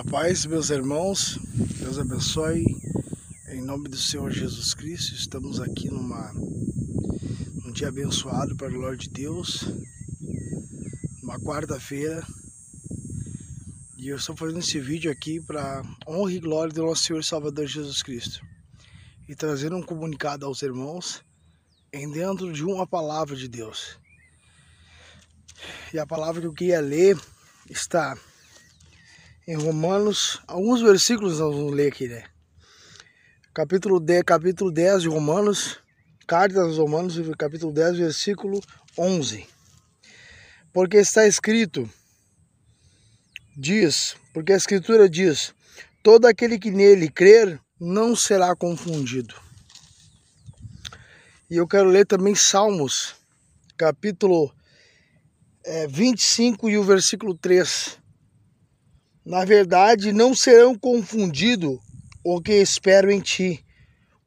A 0.00 0.04
paz, 0.04 0.46
meus 0.46 0.70
irmãos, 0.70 1.38
Deus 1.78 1.98
abençoe. 1.98 2.64
Em 3.48 3.60
nome 3.60 3.86
do 3.86 3.98
Senhor 3.98 4.30
Jesus 4.30 4.72
Cristo, 4.72 5.14
estamos 5.14 5.60
aqui 5.60 5.90
numa, 5.90 6.32
num 6.32 7.70
dia 7.70 7.88
abençoado 7.88 8.56
para 8.56 8.68
a 8.68 8.70
glória 8.70 8.96
de 8.96 9.10
Deus, 9.10 9.62
uma 11.22 11.38
quarta-feira. 11.38 12.26
E 13.98 14.08
eu 14.08 14.16
estou 14.16 14.34
fazendo 14.34 14.60
esse 14.60 14.80
vídeo 14.80 15.12
aqui 15.12 15.38
para 15.38 15.82
honra 16.08 16.32
e 16.32 16.40
glória 16.40 16.72
do 16.72 16.82
nosso 16.82 17.02
Senhor 17.02 17.22
Salvador 17.22 17.66
Jesus 17.66 18.02
Cristo. 18.02 18.40
E 19.28 19.34
trazendo 19.34 19.76
um 19.76 19.82
comunicado 19.82 20.46
aos 20.46 20.62
irmãos 20.62 21.22
em 21.92 22.10
dentro 22.10 22.50
de 22.54 22.64
uma 22.64 22.86
palavra 22.86 23.36
de 23.36 23.48
Deus. 23.48 23.98
E 25.92 25.98
a 25.98 26.06
palavra 26.06 26.40
que 26.40 26.46
eu 26.46 26.54
queria 26.54 26.80
ler 26.80 27.20
está 27.68 28.16
em 29.50 29.56
Romanos, 29.56 30.40
alguns 30.46 30.80
versículos 30.80 31.40
nós 31.40 31.52
vamos 31.52 31.74
ler 31.74 31.88
aqui, 31.88 32.06
né? 32.06 32.22
Capítulo 33.52 33.98
10, 33.98 34.22
capítulo 34.22 34.70
10 34.70 35.02
de 35.02 35.08
Romanos, 35.08 35.80
carta 36.24 36.60
aos 36.60 36.78
Romanos, 36.78 37.16
capítulo 37.36 37.72
10, 37.72 37.98
versículo 37.98 38.60
11. 38.96 39.44
Porque 40.72 40.98
está 40.98 41.26
escrito, 41.26 41.90
diz, 43.56 44.14
porque 44.32 44.52
a 44.52 44.56
escritura 44.56 45.08
diz, 45.08 45.52
todo 46.00 46.26
aquele 46.26 46.56
que 46.56 46.70
nele 46.70 47.10
crer 47.10 47.60
não 47.80 48.14
será 48.14 48.54
confundido. 48.54 49.34
E 51.50 51.56
eu 51.56 51.66
quero 51.66 51.88
ler 51.88 52.06
também 52.06 52.36
Salmos, 52.36 53.16
capítulo 53.76 54.54
é, 55.64 55.88
25 55.88 56.70
e 56.70 56.78
o 56.78 56.84
versículo 56.84 57.34
3 57.36 57.98
na 59.24 59.44
verdade, 59.44 60.12
não 60.12 60.34
serão 60.34 60.78
confundidos 60.78 61.78
o 62.24 62.40
que 62.40 62.52
espero 62.52 63.10
em 63.10 63.20
ti. 63.20 63.64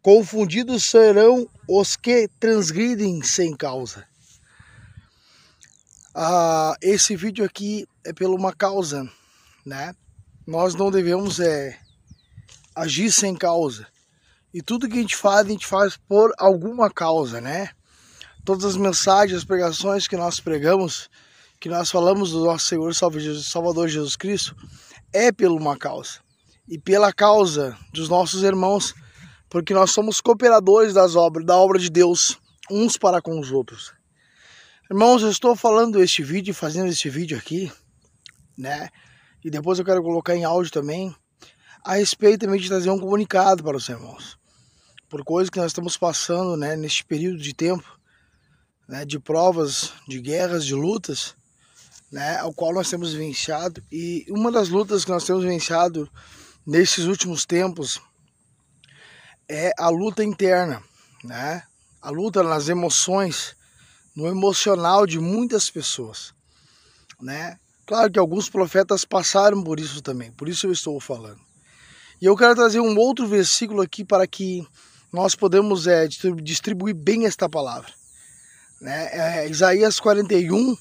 Confundidos 0.02 0.86
serão 0.86 1.48
os 1.68 1.96
que 1.96 2.28
transgridem 2.40 3.22
sem 3.24 3.56
causa. 3.56 4.06
Ah, 6.14 6.76
esse 6.82 7.16
vídeo 7.16 7.44
aqui 7.44 7.88
é 8.06 8.14
por 8.14 8.30
uma 8.30 8.54
causa, 8.54 9.10
né? 9.66 9.96
Nós 10.46 10.76
não 10.76 10.92
devemos 10.92 11.40
é, 11.40 11.80
agir 12.76 13.12
sem 13.12 13.36
causa. 13.36 13.88
E 14.54 14.62
tudo 14.62 14.88
que 14.88 14.98
a 14.98 15.02
gente 15.02 15.16
faz, 15.16 15.48
a 15.48 15.50
gente 15.50 15.66
faz 15.66 15.98
por 15.98 16.32
alguma 16.38 16.92
causa, 16.92 17.42
né? 17.42 17.70
Todas 18.46 18.66
as 18.66 18.78
mensagens, 18.78 19.40
as 19.40 19.44
pregações 19.44 20.08
que 20.08 20.18
nós 20.18 20.40
pregamos, 20.40 21.10
que 21.64 21.70
nós 21.70 21.90
falamos 21.90 22.32
do 22.32 22.44
nosso 22.44 22.66
Senhor 22.66 22.94
Salvador 22.94 23.88
Jesus 23.88 24.18
Cristo, 24.18 24.54
é 25.14 25.32
pela 25.32 25.56
uma 25.56 25.78
causa 25.78 26.20
e 26.68 26.78
pela 26.78 27.14
causa 27.14 27.78
dos 27.94 28.10
nossos 28.10 28.44
irmãos, 28.44 28.94
porque 29.50 29.74
nós 29.74 29.92
somos 29.92 30.20
cooperadores 30.20 30.94
das 30.94 31.16
obras, 31.16 31.46
da 31.46 31.56
obra 31.56 31.80
de 31.80 31.90
Deus, 31.90 32.38
uns 32.70 32.98
para 32.98 33.22
com 33.22 33.40
os 33.40 33.50
outros. 33.50 33.94
Irmãos, 34.92 35.22
eu 35.22 35.30
estou 35.30 35.56
falando 35.56 36.04
este 36.04 36.22
vídeo, 36.22 36.54
fazendo 36.54 36.90
este 36.90 37.10
vídeo 37.10 37.38
aqui, 37.38 37.72
né? 38.58 38.90
E 39.42 39.50
depois 39.50 39.80
eu 39.80 39.86
quero 39.86 40.04
colocar 40.04 40.36
em 40.36 40.44
áudio 40.44 40.70
também, 40.70 41.16
a 41.82 41.94
respeito 41.94 42.42
também 42.42 42.60
de 42.60 42.68
trazer 42.68 42.90
um 42.90 43.00
comunicado 43.00 43.64
para 43.64 43.78
os 43.78 43.88
irmãos. 43.88 44.38
Por 45.08 45.24
coisas 45.24 45.50
que 45.50 45.60
nós 45.60 45.68
estamos 45.68 45.96
passando, 45.96 46.58
né, 46.58 46.76
neste 46.76 47.06
período 47.06 47.38
de 47.38 47.54
tempo, 47.54 47.98
né, 48.86 49.06
de 49.06 49.18
provas, 49.18 49.94
de 50.06 50.20
guerras, 50.20 50.66
de 50.66 50.76
lutas, 50.76 51.38
né, 52.14 52.38
ao 52.38 52.54
qual 52.54 52.72
nós 52.72 52.92
temos 52.92 53.12
venciado. 53.12 53.84
E 53.92 54.24
uma 54.30 54.52
das 54.52 54.70
lutas 54.70 55.04
que 55.04 55.10
nós 55.10 55.26
temos 55.26 55.44
venciado 55.44 56.08
nesses 56.64 57.06
últimos 57.06 57.44
tempos 57.44 58.00
é 59.50 59.72
a 59.80 59.90
luta 59.90 60.24
interna, 60.24 60.82
né? 61.24 61.64
A 62.00 62.12
luta 62.12 62.44
nas 62.44 62.70
emoções, 62.70 63.56
no 64.16 64.28
emocional 64.28 65.08
de 65.08 65.20
muitas 65.20 65.72
pessoas, 65.72 66.36
né? 67.20 67.58
Claro 67.84 68.12
que 68.12 68.20
alguns 68.20 68.48
profetas 68.48 69.04
passaram 69.04 69.64
por 69.64 69.80
isso 69.80 70.00
também, 70.00 70.32
por 70.34 70.48
isso 70.48 70.68
eu 70.68 70.72
estou 70.72 71.00
falando. 71.00 71.42
E 72.22 72.26
eu 72.26 72.38
quero 72.38 72.54
trazer 72.54 72.80
um 72.80 72.96
outro 72.96 73.28
versículo 73.28 73.82
aqui 73.82 74.06
para 74.06 74.28
que 74.28 74.66
nós 75.12 75.34
podemos 75.34 75.88
é, 75.88 76.08
distribuir 76.08 76.94
bem 76.94 77.26
esta 77.26 77.50
palavra. 77.50 77.92
Né? 78.80 79.42
É 79.42 79.50
Isaías 79.50 80.00
41, 80.00 80.78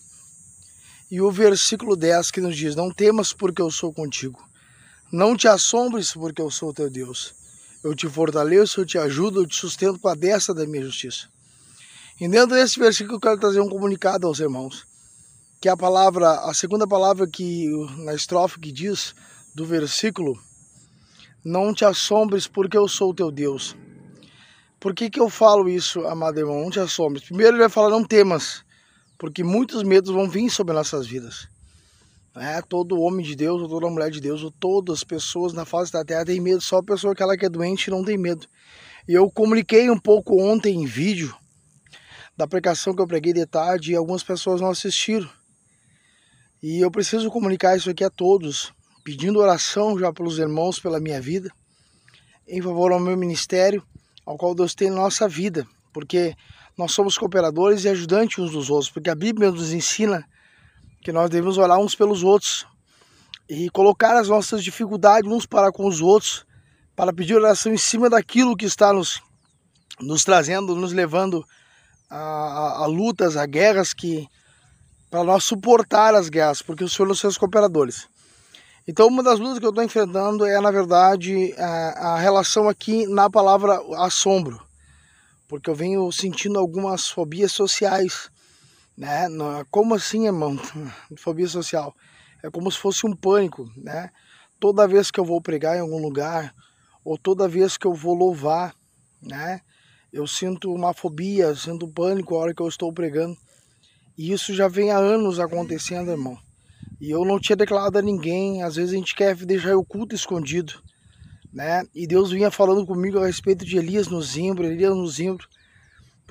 e 1.13 1.21
o 1.21 1.31
versículo 1.31 1.95
10 1.95 2.31
que 2.31 2.41
nos 2.41 2.57
diz: 2.57 2.75
Não 2.75 2.91
temas, 2.91 3.35
porque 3.35 3.61
eu 3.61 3.71
sou 3.71 3.93
contigo. 3.93 4.43
Não 5.13 5.37
te 5.37 5.47
assombres, 5.47 6.15
porque 6.15 6.41
eu 6.41 6.51
sou 6.51 6.73
teu 6.73 6.89
Deus. 6.89 7.35
Eu 7.85 7.95
te 7.95 8.09
fortaleço, 8.09 8.81
eu 8.81 8.87
te 8.87 8.97
ajudo, 8.97 9.43
eu 9.43 9.47
te 9.47 9.55
sustento 9.55 9.99
com 9.99 10.09
a 10.09 10.15
destra 10.15 10.55
da 10.55 10.67
minha 10.67 10.83
justiça. 10.83 11.29
E 12.19 12.27
dentro 12.27 12.57
desse 12.57 12.79
versículo 12.79 13.17
eu 13.17 13.21
quero 13.21 13.39
trazer 13.39 13.61
um 13.61 13.69
comunicado 13.69 14.27
aos 14.27 14.41
irmãos. 14.41 14.87
Que 15.61 15.69
a 15.69 15.77
palavra, 15.77 16.31
a 16.49 16.55
segunda 16.55 16.89
palavra 16.89 17.27
que 17.27 17.69
na 17.99 18.15
estrofe 18.15 18.59
que 18.59 18.73
diz 18.73 19.15
do 19.55 19.67
versículo, 19.67 20.41
não 21.45 21.75
te 21.75 21.85
assombres 21.85 22.47
porque 22.47 22.79
eu 22.79 22.89
sou 22.89 23.13
teu 23.13 23.31
Deus. 23.31 23.77
Por 24.81 24.95
que, 24.95 25.11
que 25.11 25.21
eu 25.21 25.29
falo 25.29 25.69
isso, 25.69 26.07
amado 26.07 26.39
irmão? 26.39 26.63
Não 26.63 26.71
te 26.71 26.81
assombres. 26.81 27.27
Primeiro 27.27 27.53
ele 27.53 27.61
vai 27.65 27.69
falar, 27.69 27.91
não 27.91 28.03
temas 28.03 28.65
porque 29.23 29.45
muitos 29.45 29.85
medos 29.85 30.11
vão 30.11 30.29
vir 30.29 30.51
sobre 30.51 30.75
nossas 30.75 31.07
vidas. 31.07 31.47
É, 32.35 32.61
todo 32.61 33.01
homem 33.01 33.25
de 33.25 33.37
Deus, 33.37 33.63
ou 33.63 33.69
toda 33.69 33.89
mulher 33.89 34.11
de 34.11 34.21
Deus, 34.21 34.43
ou 34.43 34.51
todas 34.51 34.97
as 34.97 35.05
pessoas 35.05 35.53
na 35.53 35.65
face 35.65 35.93
da 35.93 36.05
terra 36.05 36.25
têm 36.25 36.41
medo, 36.41 36.61
só 36.61 36.79
a 36.79 36.83
pessoa 36.83 37.15
que 37.15 37.23
ela 37.23 37.37
que 37.37 37.47
é 37.47 37.49
doente 37.49 37.89
não 37.89 38.05
tem 38.05 38.19
medo. 38.19 38.49
E 39.09 39.13
eu 39.13 39.31
comuniquei 39.31 39.89
um 39.89 39.97
pouco 39.97 40.43
ontem 40.43 40.75
em 40.75 40.87
vídeo 40.87 41.33
da 42.37 42.49
pregação 42.49 42.97
que 42.97 43.01
eu 43.01 43.07
preguei 43.07 43.33
de 43.33 43.47
tarde 43.47 43.93
e 43.93 43.95
algumas 43.95 44.25
pessoas 44.25 44.61
não 44.61 44.71
assistiram. 44.71 45.31
E 46.61 46.81
eu 46.81 46.91
preciso 46.91 47.31
comunicar 47.31 47.77
isso 47.77 47.91
aqui 47.91 48.03
a 48.03 48.11
todos, 48.11 48.73
pedindo 49.05 49.39
oração 49.39 49.97
já 49.97 50.13
pelos 50.13 50.37
irmãos, 50.41 50.81
pela 50.81 50.99
minha 50.99 51.21
vida, 51.21 51.49
em 52.49 52.61
favor 52.61 52.91
ao 52.91 52.99
meu 52.99 53.17
ministério, 53.17 53.85
ao 54.27 54.37
qual 54.37 54.53
Deus 54.53 54.75
tem 54.75 54.91
na 54.91 54.97
nossa 54.97 55.29
vida, 55.29 55.65
porque 55.93 56.35
nós 56.77 56.93
somos 56.93 57.19
cooperadores 57.19 57.85
e 57.85 57.89
ajudantes 57.89 58.39
uns 58.39 58.53
dos 58.53 58.71
outros, 58.71 58.91
porque 58.91 59.11
a 59.11 59.15
Bíblia 59.15 59.51
nos 59.51 59.73
ensina 59.73 60.25
que 61.03 61.13
nós 61.13 61.29
devemos 61.29 61.59
orar 61.59 61.79
uns 61.79 61.95
pelos 61.95 62.23
outros 62.23 62.67
e 63.49 63.69
colocar 63.71 64.17
as 64.17 64.29
nossas 64.29 64.65
dificuldades 64.65 65.31
uns 65.31 65.45
para 65.45 65.71
com 65.71 65.87
os 65.87 66.01
outros, 66.01 66.47
para 66.97 67.13
pedir 67.13 67.35
oração 67.35 67.73
em 67.73 67.77
cima 67.77 68.09
daquilo 68.09 68.57
que 68.57 68.65
está 68.65 68.93
nos, 68.93 69.21
nos 70.01 70.25
trazendo, 70.25 70.75
nos 70.75 70.93
levando 70.93 71.45
a, 72.09 72.17
a, 72.19 72.85
a 72.85 72.87
lutas, 72.87 73.37
a 73.37 73.45
guerras 73.45 73.93
que 73.93 74.27
para 75.11 75.25
nós 75.25 75.45
suportar 75.45 76.15
as 76.15 76.31
guerras, 76.31 76.63
porque 76.63 76.85
o 76.85 76.89
Senhor 76.89 77.07
nos 77.07 77.21
fez 77.21 77.37
cooperadores. 77.37 78.09
Então, 78.89 79.09
uma 79.09 79.23
das 79.23 79.39
lutas 79.39 79.59
que 79.59 79.67
eu 79.67 79.71
estou 79.71 79.85
enfrentando 79.85 80.47
é, 80.47 80.59
na 80.59 80.71
verdade, 80.71 81.55
a, 81.59 82.15
a 82.15 82.19
relação 82.19 82.69
aqui 82.69 83.07
na 83.07 83.29
palavra 83.29 83.79
assombro 83.99 84.72
porque 85.53 85.69
eu 85.69 85.75
venho 85.75 86.11
sentindo 86.11 86.59
algumas 86.59 87.11
fobias 87.11 87.53
sociais, 87.53 88.31
né? 88.97 89.27
Como 89.71 89.95
assim, 89.95 90.25
irmão? 90.25 90.59
Fobia 91.15 91.47
social. 91.47 91.95
É 92.43 92.49
como 92.49 92.73
se 92.73 92.79
fosse 92.79 93.07
um 93.07 93.15
pânico, 93.15 93.71
né? 93.77 94.09
Toda 94.59 94.89
vez 94.89 95.11
que 95.11 95.21
eu 95.21 95.27
vou 95.27 95.43
pregar 95.43 95.77
em 95.77 95.81
algum 95.81 96.01
lugar, 96.01 96.55
ou 97.05 97.19
toda 97.19 97.47
vez 97.47 97.77
que 97.77 97.87
eu 97.87 97.93
vou 97.93 98.15
louvar, 98.15 98.75
né? 99.21 99.61
Eu 100.11 100.27
sinto 100.27 100.73
uma 100.73 100.95
fobia, 100.95 101.55
sinto 101.55 101.85
um 101.85 101.93
pânico 101.93 102.35
a 102.35 102.39
hora 102.39 102.55
que 102.55 102.63
eu 102.63 102.69
estou 102.69 102.91
pregando. 102.91 103.37
E 104.17 104.33
isso 104.33 104.55
já 104.55 104.69
vem 104.69 104.91
há 104.91 104.97
anos 104.97 105.39
acontecendo, 105.39 106.13
irmão. 106.13 106.39
E 106.99 107.11
eu 107.11 107.27
não 107.27 107.39
tinha 107.39 107.57
declarado 107.57 107.99
a 107.99 108.03
ninguém. 108.03 108.63
Às 108.63 108.77
vezes 108.77 108.95
a 108.95 108.97
gente 108.97 109.15
quer 109.15 109.37
deixar 109.37 109.77
o 109.77 109.85
culto 109.85 110.15
escondido 110.15 110.83
né? 111.53 111.85
E 111.95 112.07
Deus 112.07 112.31
vinha 112.31 112.51
falando 112.51 112.87
comigo 112.87 113.19
a 113.19 113.27
respeito 113.27 113.65
de 113.65 113.77
Elias 113.77 114.09
no 114.09 114.23
Zimbro, 114.23 114.65
Elias 114.65 114.97
no 114.97 115.07
Zimbro, 115.07 115.47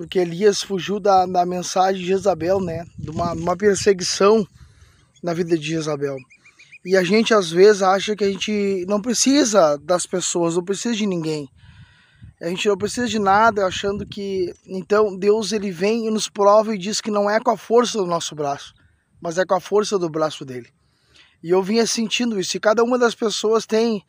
porque 0.02 0.18
Elias 0.18 0.64
fugiu 0.64 1.00
da, 1.00 1.28
da 1.28 1.46
mensagem 1.46 2.02
de 2.02 2.08
Jezabel, 2.08 2.60
né? 2.60 2.88
De 2.98 3.12
uma, 3.12 3.34
uma 3.34 3.56
perseguição 3.56 4.48
na 5.22 5.32
vida 5.32 5.56
de 5.56 5.64
Jezabel. 5.64 6.18
E 6.84 6.98
a 6.98 7.04
gente 7.04 7.36
às 7.36 7.52
vezes 7.52 7.84
acha 7.84 8.16
que 8.16 8.24
a 8.24 8.32
gente 8.32 8.84
não 8.88 9.00
precisa 9.00 9.78
das 9.78 10.08
pessoas, 10.08 10.56
não 10.56 10.66
precisa 10.66 10.96
de 10.96 11.06
ninguém. 11.06 11.48
A 12.42 12.48
gente 12.48 12.68
não 12.68 12.76
precisa 12.76 13.08
de 13.08 13.20
nada, 13.20 13.64
achando 13.64 14.04
que 14.04 14.52
então 14.66 15.16
Deus 15.16 15.52
ele 15.52 15.70
vem 15.70 16.08
e 16.08 16.10
nos 16.10 16.28
prova 16.28 16.74
e 16.74 16.80
diz 16.80 17.00
que 17.00 17.12
não 17.12 17.30
é 17.30 17.40
com 17.40 17.52
a 17.52 17.58
força 17.58 18.00
do 18.00 18.08
nosso 18.08 18.34
braço, 18.34 18.74
mas 19.22 19.38
é 19.38 19.46
com 19.46 19.54
a 19.54 19.62
força 19.62 20.00
do 20.00 20.10
braço 20.10 20.44
dele. 20.44 20.70
E 21.44 21.52
eu 21.52 21.62
vinha 21.62 21.86
sentindo 21.86 22.40
isso. 22.40 22.58
E 22.58 22.60
cada 22.60 22.84
uma 22.84 22.98
das 22.98 23.14
pessoas 23.14 23.68
tem 23.68 24.04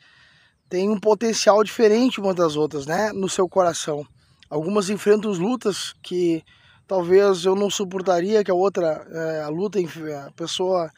tem 0.70 0.88
um 0.88 0.98
potencial 0.98 1.62
diferente 1.62 2.18
uma 2.18 2.32
das 2.32 2.56
outras, 2.56 2.86
né, 2.86 3.12
no 3.12 3.28
seu 3.28 3.46
coração. 3.46 4.06
Algumas 4.52 4.90
enfrentam 4.90 5.30
lutas 5.30 5.94
que 6.02 6.44
talvez 6.86 7.46
eu 7.46 7.56
não 7.56 7.70
suportaria 7.70 8.44
que 8.44 8.50
a 8.50 8.54
outra, 8.54 9.02
é, 9.10 9.40
a 9.40 9.48
luta, 9.48 9.78
a 9.78 10.30
pessoa 10.32 10.90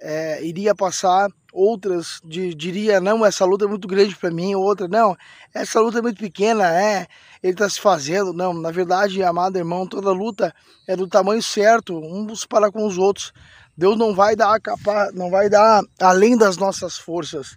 é, 0.00 0.44
iria 0.44 0.74
passar, 0.74 1.30
outras 1.52 2.20
de, 2.24 2.52
diria 2.52 3.00
não, 3.00 3.24
essa 3.24 3.44
luta 3.44 3.64
é 3.64 3.68
muito 3.68 3.86
grande 3.86 4.16
para 4.16 4.28
mim, 4.32 4.56
outra 4.56 4.88
não, 4.88 5.16
essa 5.54 5.78
luta 5.78 6.00
é 6.00 6.02
muito 6.02 6.18
pequena, 6.18 6.68
é, 6.76 7.06
ele 7.40 7.52
está 7.52 7.70
se 7.70 7.80
fazendo. 7.80 8.32
Não, 8.32 8.52
na 8.52 8.72
verdade, 8.72 9.22
amado 9.22 9.56
irmão, 9.56 9.86
toda 9.86 10.10
luta 10.10 10.52
é 10.88 10.96
do 10.96 11.06
tamanho 11.06 11.40
certo, 11.40 11.96
uns 11.96 12.44
para 12.44 12.72
com 12.72 12.84
os 12.84 12.98
outros. 12.98 13.32
Deus 13.76 13.96
não 13.96 14.16
vai 14.16 14.34
dar 14.34 14.60
capa, 14.60 15.12
não 15.14 15.30
vai 15.30 15.48
dar 15.48 15.80
além 16.00 16.36
das 16.36 16.56
nossas 16.56 16.98
forças. 16.98 17.56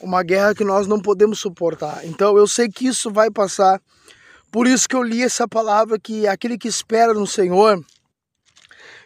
Uma 0.00 0.22
guerra 0.22 0.54
que 0.54 0.62
nós 0.62 0.86
não 0.86 1.00
podemos 1.00 1.40
suportar. 1.40 2.06
Então 2.06 2.38
eu 2.38 2.46
sei 2.46 2.68
que 2.68 2.86
isso 2.86 3.10
vai 3.10 3.28
passar. 3.28 3.80
Por 4.50 4.66
isso 4.66 4.88
que 4.88 4.96
eu 4.96 5.02
li 5.02 5.22
essa 5.22 5.46
palavra 5.46 5.98
que 5.98 6.26
aquele 6.26 6.56
que 6.56 6.68
espera 6.68 7.12
no 7.12 7.26
Senhor 7.26 7.84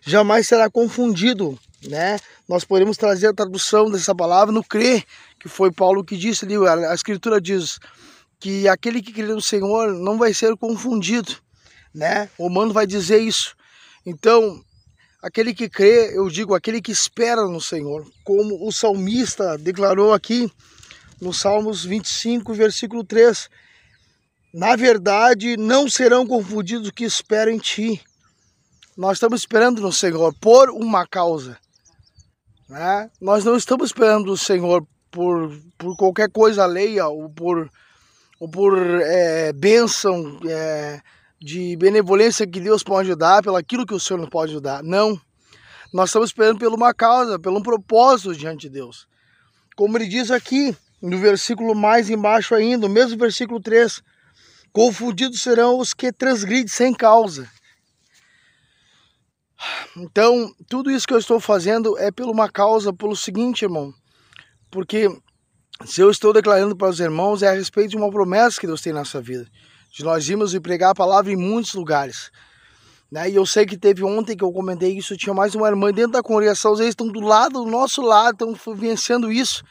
jamais 0.04 0.46
será 0.46 0.70
confundido 0.70 1.58
né? 1.88 2.18
Nós 2.48 2.64
podemos 2.64 2.96
trazer 2.96 3.28
a 3.28 3.34
tradução 3.34 3.90
dessa 3.90 4.14
palavra 4.14 4.52
no 4.52 4.62
crer, 4.62 5.04
que 5.38 5.48
foi 5.48 5.72
Paulo 5.72 6.04
que 6.04 6.16
disse 6.16 6.44
ali, 6.44 6.54
a 6.66 6.94
escritura 6.94 7.40
diz 7.40 7.78
que 8.38 8.68
aquele 8.68 9.02
que 9.02 9.12
crê 9.12 9.26
no 9.26 9.40
Senhor 9.40 9.92
não 9.92 10.18
vai 10.18 10.34
ser 10.34 10.56
confundido, 10.56 11.36
né? 11.94 12.28
O 12.38 12.46
humano 12.46 12.72
vai 12.72 12.86
dizer 12.86 13.20
isso. 13.20 13.54
Então, 14.04 14.60
aquele 15.22 15.54
que 15.54 15.68
crê, 15.68 16.16
eu 16.16 16.28
digo, 16.28 16.54
aquele 16.54 16.80
que 16.80 16.92
espera 16.92 17.46
no 17.46 17.60
Senhor, 17.60 18.06
como 18.24 18.66
o 18.66 18.72
salmista 18.72 19.56
declarou 19.58 20.12
aqui 20.12 20.50
no 21.20 21.32
Salmos 21.32 21.84
25, 21.84 22.52
versículo 22.52 23.04
3. 23.04 23.48
Na 24.52 24.76
verdade, 24.76 25.56
não 25.56 25.88
serão 25.88 26.26
confundidos 26.26 26.88
os 26.88 26.92
que 26.92 27.04
esperam 27.04 27.52
em 27.52 27.58
ti. 27.58 28.02
Nós 28.94 29.16
estamos 29.16 29.40
esperando 29.40 29.80
no 29.80 29.90
Senhor 29.90 30.34
por 30.38 30.68
uma 30.68 31.06
causa. 31.06 31.56
Né? 32.68 33.10
Nós 33.18 33.44
não 33.44 33.56
estamos 33.56 33.86
esperando 33.86 34.30
o 34.30 34.36
Senhor 34.36 34.86
por, 35.10 35.58
por 35.78 35.96
qualquer 35.96 36.30
coisa 36.30 36.64
alheia 36.64 37.06
ou 37.06 37.30
por, 37.30 37.70
ou 38.38 38.46
por 38.46 38.78
é, 38.78 39.54
bênção 39.54 40.38
é, 40.46 41.00
de 41.40 41.74
benevolência 41.76 42.46
que 42.46 42.60
Deus 42.60 42.82
pode 42.82 43.14
dar, 43.14 43.42
pelo 43.42 43.56
aquilo 43.56 43.86
que 43.86 43.94
o 43.94 44.00
Senhor 44.00 44.20
não 44.20 44.28
pode 44.28 44.60
dar. 44.60 44.82
Não. 44.82 45.18
Nós 45.94 46.10
estamos 46.10 46.28
esperando 46.28 46.58
por 46.58 46.72
uma 46.74 46.92
causa, 46.92 47.38
por 47.38 47.52
um 47.54 47.62
propósito 47.62 48.36
diante 48.36 48.62
de 48.62 48.70
Deus. 48.70 49.08
Como 49.74 49.96
ele 49.96 50.06
diz 50.06 50.30
aqui, 50.30 50.76
no 51.00 51.18
versículo 51.18 51.74
mais 51.74 52.10
embaixo 52.10 52.54
ainda, 52.54 52.86
o 52.86 52.90
mesmo 52.90 53.16
versículo 53.16 53.58
3. 53.58 54.02
Confundidos 54.72 55.42
serão 55.42 55.78
os 55.78 55.92
que 55.92 56.12
transgridem 56.12 56.68
sem 56.68 56.94
causa. 56.94 57.48
Então, 59.96 60.52
tudo 60.68 60.90
isso 60.90 61.06
que 61.06 61.12
eu 61.12 61.18
estou 61.18 61.38
fazendo 61.38 61.96
é 61.98 62.10
por 62.10 62.26
uma 62.26 62.48
causa, 62.48 62.92
pelo 62.92 63.14
seguinte, 63.14 63.62
irmão. 63.62 63.92
Porque 64.70 65.08
se 65.84 66.00
eu 66.00 66.10
estou 66.10 66.32
declarando 66.32 66.76
para 66.76 66.88
os 66.88 67.00
irmãos 67.00 67.42
é 67.42 67.48
a 67.48 67.52
respeito 67.52 67.90
de 67.90 67.96
uma 67.96 68.10
promessa 68.10 68.58
que 68.58 68.66
Deus 68.66 68.80
tem 68.80 68.92
na 68.92 69.00
nossa 69.00 69.20
vida. 69.20 69.46
De 69.92 70.02
nós 70.02 70.26
irmos 70.28 70.54
e 70.54 70.60
pregar 70.60 70.92
a 70.92 70.94
palavra 70.94 71.30
em 71.30 71.36
muitos 71.36 71.74
lugares. 71.74 72.30
Né? 73.10 73.30
E 73.30 73.34
eu 73.34 73.44
sei 73.44 73.66
que 73.66 73.76
teve 73.76 74.02
ontem 74.02 74.34
que 74.34 74.42
eu 74.42 74.50
comentei 74.50 74.96
isso, 74.96 75.16
tinha 75.18 75.34
mais 75.34 75.54
uma 75.54 75.68
irmã 75.68 75.92
dentro 75.92 76.12
da 76.12 76.22
congregação, 76.22 76.72
eles 76.74 76.88
estão 76.88 77.06
do 77.08 77.20
lado, 77.20 77.62
do 77.62 77.70
nosso 77.70 78.00
lado, 78.00 78.54
estão 78.54 78.74
vencendo 78.74 79.30
isso. 79.30 79.62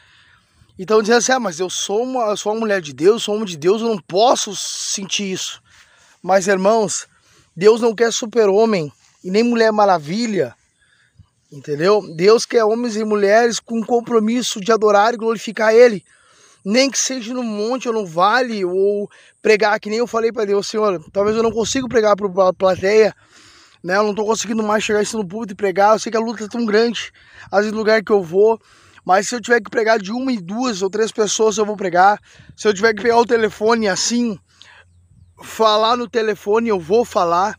Então 0.82 1.00
dizendo 1.00 1.18
assim, 1.18 1.30
ah, 1.30 1.38
mas 1.38 1.60
eu 1.60 1.70
sou 1.70 2.02
uma, 2.02 2.24
eu 2.30 2.36
sou 2.36 2.52
uma 2.52 2.58
mulher 2.58 2.80
de 2.80 2.92
Deus, 2.92 3.22
sou 3.22 3.36
homem 3.36 3.46
de 3.46 3.56
Deus, 3.56 3.80
eu 3.80 3.86
não 3.86 3.98
posso 3.98 4.56
sentir 4.56 5.30
isso. 5.30 5.62
Mas 6.20 6.48
irmãos, 6.48 7.06
Deus 7.54 7.80
não 7.80 7.94
quer 7.94 8.12
super-homem 8.12 8.92
e 9.22 9.30
nem 9.30 9.44
Mulher 9.44 9.70
Maravilha, 9.70 10.56
entendeu? 11.52 12.02
Deus 12.16 12.44
quer 12.44 12.64
homens 12.64 12.96
e 12.96 13.04
mulheres 13.04 13.60
com 13.60 13.80
compromisso 13.80 14.60
de 14.60 14.72
adorar 14.72 15.14
e 15.14 15.18
glorificar 15.18 15.72
Ele, 15.72 16.04
nem 16.64 16.90
que 16.90 16.98
seja 16.98 17.32
no 17.32 17.44
monte 17.44 17.86
ou 17.86 17.94
no 17.94 18.04
vale, 18.04 18.64
ou 18.64 19.08
pregar, 19.40 19.78
que 19.78 19.88
nem 19.88 20.00
eu 20.00 20.06
falei 20.08 20.32
para 20.32 20.46
Deus, 20.46 20.66
Senhor, 20.66 21.00
talvez 21.12 21.36
eu 21.36 21.44
não 21.44 21.52
consiga 21.52 21.86
pregar 21.86 22.16
para 22.16 22.48
a 22.48 22.52
plateia, 22.52 23.14
né? 23.84 23.98
Eu 23.98 24.02
não 24.02 24.10
estou 24.10 24.26
conseguindo 24.26 24.64
mais 24.64 24.82
chegar 24.82 25.00
isso 25.00 25.16
no 25.16 25.24
público 25.24 25.52
e 25.52 25.54
pregar, 25.54 25.94
eu 25.94 26.00
sei 26.00 26.10
que 26.10 26.18
a 26.18 26.20
luta 26.20 26.42
é 26.42 26.48
tão 26.48 26.66
grande, 26.66 27.12
às 27.52 27.60
vezes 27.60 27.72
no 27.72 27.78
lugar 27.78 28.02
que 28.02 28.10
eu 28.10 28.20
vou, 28.20 28.60
mas 29.04 29.28
se 29.28 29.34
eu 29.34 29.40
tiver 29.40 29.60
que 29.60 29.70
pregar 29.70 29.98
de 29.98 30.12
uma 30.12 30.32
e 30.32 30.40
duas 30.40 30.80
ou 30.80 30.88
três 30.88 31.10
pessoas, 31.10 31.58
eu 31.58 31.66
vou 31.66 31.76
pregar. 31.76 32.20
Se 32.56 32.68
eu 32.68 32.74
tiver 32.74 32.94
que 32.94 33.02
pegar 33.02 33.18
o 33.18 33.26
telefone 33.26 33.88
assim, 33.88 34.38
falar 35.42 35.96
no 35.96 36.08
telefone, 36.08 36.68
eu 36.68 36.78
vou 36.78 37.04
falar. 37.04 37.58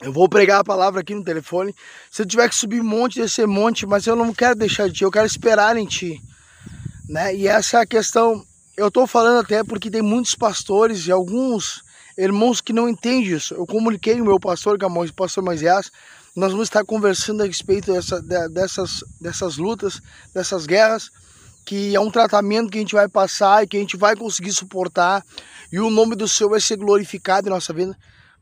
Eu 0.00 0.12
vou 0.12 0.28
pregar 0.28 0.60
a 0.60 0.64
palavra 0.64 1.00
aqui 1.00 1.14
no 1.14 1.24
telefone. 1.24 1.74
Se 2.10 2.22
eu 2.22 2.26
tiver 2.26 2.48
que 2.48 2.54
subir 2.54 2.82
monte, 2.82 3.20
descer 3.20 3.46
monte, 3.46 3.86
mas 3.86 4.06
eu 4.06 4.16
não 4.16 4.32
quero 4.32 4.54
deixar 4.56 4.88
de 4.88 4.94
ti, 4.94 5.04
eu 5.04 5.10
quero 5.10 5.26
esperar 5.26 5.76
em 5.76 5.86
ti. 5.86 6.20
Né? 7.08 7.34
E 7.34 7.48
essa 7.48 7.78
é 7.78 7.80
a 7.82 7.86
questão. 7.86 8.42
Eu 8.76 8.88
estou 8.88 9.06
falando 9.06 9.40
até 9.40 9.62
porque 9.62 9.90
tem 9.90 10.02
muitos 10.02 10.34
pastores 10.34 11.06
e 11.06 11.12
alguns 11.12 11.82
irmãos 12.16 12.60
que 12.60 12.72
não 12.72 12.88
entendem 12.88 13.22
isso. 13.32 13.54
Eu 13.54 13.66
comuniquei 13.66 14.20
o 14.20 14.24
meu 14.24 14.38
pastor, 14.38 14.78
que 14.78 14.84
é 14.84 14.88
o 14.88 15.12
pastor 15.12 15.42
Moisés. 15.42 15.90
Nós 16.34 16.50
vamos 16.50 16.68
estar 16.68 16.82
conversando 16.82 17.42
a 17.42 17.46
respeito 17.46 17.92
dessa, 17.92 18.22
dessas, 18.48 19.04
dessas 19.20 19.58
lutas, 19.58 20.00
dessas 20.34 20.64
guerras, 20.64 21.10
que 21.66 21.94
é 21.94 22.00
um 22.00 22.10
tratamento 22.10 22.70
que 22.70 22.78
a 22.78 22.80
gente 22.80 22.94
vai 22.94 23.06
passar 23.06 23.62
e 23.62 23.66
que 23.66 23.76
a 23.76 23.80
gente 23.80 23.98
vai 23.98 24.16
conseguir 24.16 24.52
suportar. 24.52 25.22
E 25.70 25.78
o 25.78 25.90
nome 25.90 26.16
do 26.16 26.26
Senhor 26.26 26.48
vai 26.48 26.60
ser 26.60 26.76
glorificado 26.76 27.48
em 27.48 27.50
nossa 27.50 27.74
vida. 27.74 27.94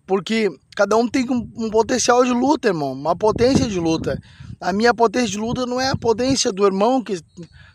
Porque 0.06 0.48
cada 0.76 0.96
um 0.96 1.08
tem 1.08 1.28
um, 1.28 1.50
um, 1.56 1.68
potencial 1.68 2.24
de 2.24 2.30
luta, 2.30 2.68
irmão, 2.68 2.92
uma 2.92 3.16
potência 3.16 3.66
de 3.66 3.80
luta. 3.80 4.16
A 4.60 4.72
minha 4.72 4.94
potência 4.94 5.30
de 5.30 5.38
luta 5.38 5.66
não 5.66 5.80
é 5.80 5.88
a 5.88 5.96
potência 5.96 6.52
do 6.52 6.64
irmão 6.64 7.02
que 7.02 7.18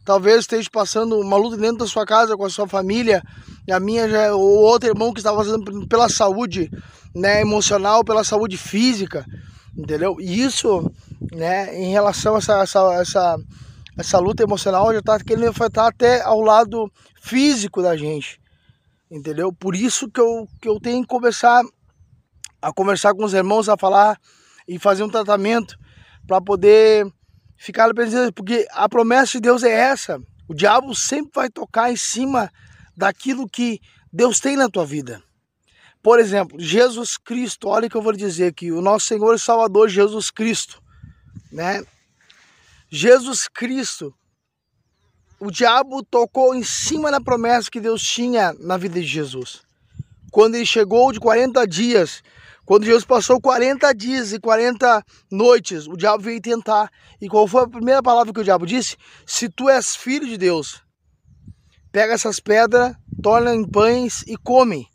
talvez 0.06 0.40
esteja 0.40 0.70
passando 0.72 1.20
uma 1.20 1.36
luta 1.36 1.58
dentro 1.58 1.80
da 1.80 1.88
sua 1.88 2.06
casa 2.06 2.38
com 2.38 2.46
a 2.46 2.50
sua 2.50 2.70
família. 2.70 3.22
E 3.68 3.72
a 3.74 3.82
minha 3.82 4.08
já 4.08 4.22
é 4.22 4.32
o 4.32 4.40
outro 4.40 4.88
irmão 4.88 5.12
que 5.12 5.20
está 5.20 5.34
passando 5.34 5.86
pela 5.88 6.08
saúde, 6.08 6.72
né, 7.14 7.42
emocional, 7.42 8.02
pela 8.02 8.24
saúde 8.24 8.58
física, 8.58 9.26
entendeu? 9.76 10.18
E 10.20 10.42
isso, 10.42 10.92
né, 11.32 11.76
em 11.76 11.92
relação 11.92 12.36
a 12.36 12.38
essa, 12.38 12.62
essa, 12.62 12.94
essa, 13.02 13.38
essa 13.98 14.20
luta 14.20 14.44
emocional 14.44 14.92
já 14.94 15.00
está 15.00 15.20
querendo 15.20 15.50
afetar 15.50 15.88
até 15.88 16.22
ao 16.22 16.42
lado 16.42 16.92
físico 17.22 17.82
da 17.82 17.96
gente, 17.98 18.40
entendeu? 19.10 19.52
Por 19.52 19.76
isso 19.76 20.10
que 20.10 20.20
eu, 20.20 20.48
que 20.62 20.70
eu 20.70 20.80
tenho 20.80 21.02
que 21.02 21.08
conversar 21.08 21.64
a 22.62 22.74
conversar 22.74 23.14
com 23.14 23.24
os 23.24 23.34
irmãos, 23.34 23.70
a 23.70 23.78
falar 23.78 24.20
e 24.68 24.80
fazer 24.80 25.04
um 25.04 25.10
tratamento 25.10 25.78
para 26.26 26.42
poder 26.42 27.06
ficar 27.58 27.94
pensando, 27.94 28.34
porque 28.34 28.66
a 28.72 28.90
promessa 28.90 29.34
de 29.34 29.42
Deus 29.42 29.62
é 29.62 29.72
essa. 29.72 30.20
O 30.48 30.54
diabo 30.54 30.96
sempre 30.96 31.32
vai 31.36 31.50
tocar 31.50 31.92
em 31.92 31.96
cima 31.96 32.52
daquilo 32.98 33.48
que 33.48 33.80
Deus 34.12 34.40
tem 34.40 34.56
na 34.56 34.68
tua 34.68 34.84
vida. 34.84 35.22
Por 36.06 36.20
exemplo, 36.20 36.60
Jesus 36.60 37.18
Cristo, 37.18 37.68
olha 37.68 37.88
o 37.88 37.90
que 37.90 37.98
eu 37.98 38.02
vou 38.04 38.14
dizer 38.14 38.46
aqui, 38.46 38.72
o 38.72 38.80
nosso 38.80 39.08
Senhor 39.08 39.34
e 39.34 39.40
Salvador 39.40 39.90
Jesus 39.90 40.30
Cristo, 40.30 40.80
né? 41.52 41.84
Jesus 42.88 43.48
Cristo, 43.48 44.14
o 45.40 45.50
diabo 45.50 46.04
tocou 46.04 46.54
em 46.54 46.62
cima 46.62 47.10
da 47.10 47.20
promessa 47.20 47.72
que 47.72 47.82
Deus 47.82 48.04
tinha 48.04 48.54
na 48.60 48.78
vida 48.78 49.02
de 49.02 49.08
Jesus. 49.08 49.64
Quando 50.30 50.54
ele 50.54 50.66
chegou 50.68 51.12
de 51.12 51.20
40 51.20 51.66
dias 51.66 52.22
quando 52.64 52.86
Jesus 52.86 53.04
passou 53.04 53.42
40 53.42 53.92
dias 53.96 54.32
e 54.32 54.40
40 54.40 55.04
noites, 55.32 55.88
o 55.88 55.98
diabo 55.98 56.22
veio 56.22 56.40
tentar. 56.40 56.92
E 57.20 57.28
qual 57.28 57.48
foi 57.48 57.64
a 57.64 57.68
primeira 57.68 58.04
palavra 58.04 58.32
que 58.32 58.40
o 58.42 58.44
diabo 58.44 58.68
disse? 58.68 58.96
Se 59.26 59.50
tu 59.50 59.68
és 59.68 59.96
filho 59.96 60.28
de 60.28 60.38
Deus, 60.38 60.84
pega 61.92 62.14
essas 62.14 62.40
pedras, 62.40 62.96
torna 63.24 63.56
em 63.56 63.68
pães 63.68 64.24
e 64.28 64.38
come. 64.38 64.88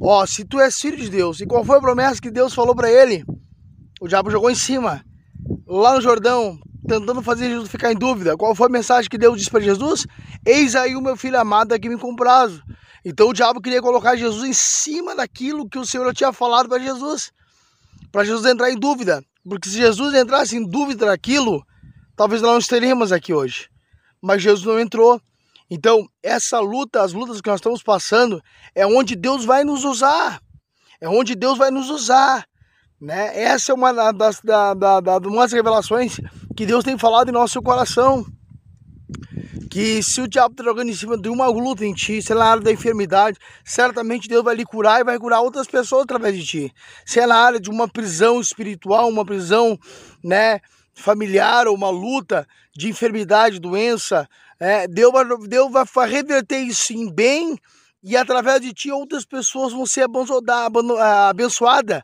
Ó, 0.00 0.24
se 0.26 0.44
tu 0.44 0.60
és 0.60 0.78
filho 0.78 0.96
de 0.96 1.08
Deus. 1.08 1.40
E 1.40 1.46
qual 1.46 1.64
foi 1.64 1.78
a 1.78 1.80
promessa 1.80 2.20
que 2.20 2.30
Deus 2.30 2.54
falou 2.54 2.74
para 2.74 2.90
ele? 2.90 3.24
O 4.00 4.06
diabo 4.06 4.30
jogou 4.30 4.50
em 4.50 4.54
cima, 4.54 5.04
lá 5.66 5.94
no 5.94 6.00
Jordão, 6.00 6.58
tentando 6.86 7.20
fazer 7.22 7.48
Jesus 7.48 7.68
ficar 7.68 7.92
em 7.92 7.96
dúvida. 7.96 8.36
Qual 8.36 8.54
foi 8.54 8.68
a 8.68 8.70
mensagem 8.70 9.10
que 9.10 9.18
Deus 9.18 9.36
disse 9.36 9.50
para 9.50 9.60
Jesus? 9.60 10.06
Eis 10.46 10.76
aí 10.76 10.94
o 10.94 11.02
meu 11.02 11.16
filho 11.16 11.38
amado 11.38 11.72
aqui 11.72 11.88
me 11.88 11.98
comprazo. 11.98 12.62
Então 13.04 13.28
o 13.28 13.32
diabo 13.32 13.60
queria 13.60 13.82
colocar 13.82 14.16
Jesus 14.16 14.44
em 14.48 14.52
cima 14.52 15.16
daquilo 15.16 15.68
que 15.68 15.78
o 15.78 15.84
Senhor 15.84 16.12
tinha 16.14 16.32
falado 16.32 16.68
para 16.68 16.78
Jesus, 16.78 17.32
para 18.12 18.24
Jesus 18.24 18.46
entrar 18.46 18.70
em 18.70 18.78
dúvida. 18.78 19.22
Porque 19.48 19.68
se 19.68 19.76
Jesus 19.76 20.14
entrasse 20.14 20.56
em 20.56 20.64
dúvida 20.64 21.06
daquilo, 21.06 21.64
talvez 22.14 22.40
não 22.42 22.58
estaríamos 22.58 23.12
aqui 23.12 23.32
hoje. 23.32 23.68
Mas 24.22 24.42
Jesus 24.42 24.66
não 24.66 24.78
entrou. 24.78 25.20
Então, 25.70 26.06
essa 26.22 26.60
luta, 26.60 27.02
as 27.02 27.12
lutas 27.12 27.40
que 27.40 27.48
nós 27.48 27.60
estamos 27.60 27.82
passando, 27.82 28.42
é 28.74 28.86
onde 28.86 29.14
Deus 29.14 29.44
vai 29.44 29.64
nos 29.64 29.84
usar. 29.84 30.40
É 31.00 31.08
onde 31.08 31.34
Deus 31.34 31.58
vai 31.58 31.70
nos 31.70 31.90
usar. 31.90 32.46
Né? 33.00 33.42
Essa 33.42 33.72
é 33.72 33.74
uma 33.74 34.12
das, 34.12 34.40
da, 34.40 34.74
da, 34.74 35.00
da, 35.00 35.18
das 35.18 35.52
revelações 35.52 36.16
que 36.56 36.66
Deus 36.66 36.82
tem 36.82 36.98
falado 36.98 37.28
em 37.28 37.32
nosso 37.32 37.62
coração 37.62 38.26
que 39.68 40.02
se 40.02 40.20
o 40.20 40.28
diabo 40.28 40.52
está 40.52 40.64
jogando 40.64 40.88
em 40.88 40.94
cima 40.94 41.16
de 41.16 41.28
uma 41.28 41.46
luta 41.46 41.84
em 41.84 41.92
ti, 41.92 42.20
se 42.22 42.32
é 42.32 42.34
na 42.34 42.46
área 42.46 42.62
da 42.62 42.72
enfermidade, 42.72 43.38
certamente 43.64 44.28
Deus 44.28 44.42
vai 44.42 44.54
lhe 44.54 44.64
curar 44.64 45.00
e 45.00 45.04
vai 45.04 45.18
curar 45.18 45.40
outras 45.40 45.66
pessoas 45.66 46.02
através 46.04 46.36
de 46.36 46.44
ti. 46.44 46.74
Se 47.04 47.20
é 47.20 47.26
na 47.26 47.36
área 47.36 47.60
de 47.60 47.70
uma 47.70 47.86
prisão 47.86 48.40
espiritual, 48.40 49.08
uma 49.08 49.24
prisão, 49.24 49.78
né, 50.24 50.60
familiar 50.94 51.68
ou 51.68 51.74
uma 51.74 51.90
luta 51.90 52.46
de 52.74 52.88
enfermidade, 52.88 53.60
doença, 53.60 54.28
é, 54.60 54.88
Deus, 54.88 55.12
vai, 55.12 55.84
vai 55.84 56.08
reverter 56.08 56.58
isso 56.58 56.92
em 56.92 57.12
bem 57.12 57.58
e 58.02 58.16
através 58.16 58.60
de 58.60 58.72
ti 58.72 58.90
outras 58.90 59.24
pessoas 59.24 59.72
vão 59.72 59.86
ser 59.86 60.06
abençoadas, 61.28 62.02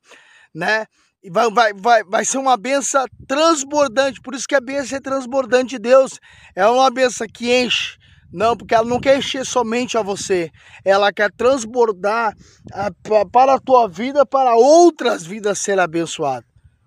né? 0.55 0.87
E 1.23 1.31
vai, 1.31 1.51
vai, 1.51 1.73
vai, 1.73 2.05
vai 2.05 2.25
ser 2.25 2.39
uma 2.39 2.57
benção 2.57 3.05
transbordante, 3.27 4.21
por 4.21 4.35
isso 4.35 4.47
que 4.47 4.55
a 4.55 4.61
benção 4.61 4.99
é 4.99 5.01
transbordante 5.01 5.71
de 5.71 5.79
Deus. 5.79 6.21
É 6.55 6.67
uma 6.67 6.91
benção 6.91 7.27
que 7.33 7.51
enche, 7.51 7.97
não, 8.31 8.57
porque 8.57 8.75
ela 8.75 8.87
não 8.87 9.01
quer 9.01 9.17
encher 9.17 9.47
somente 9.47 9.97
a 9.97 10.03
você, 10.03 10.51
ela 10.85 11.13
quer 11.13 11.33
transbordar 11.33 12.37
a, 12.73 12.91
para 13.33 13.55
a 13.55 13.59
tua 13.59 13.89
vida, 13.89 14.27
para 14.27 14.55
outras 14.55 15.25
vidas 15.25 15.59
serem 15.61 15.83
abençoadas. 15.83 16.45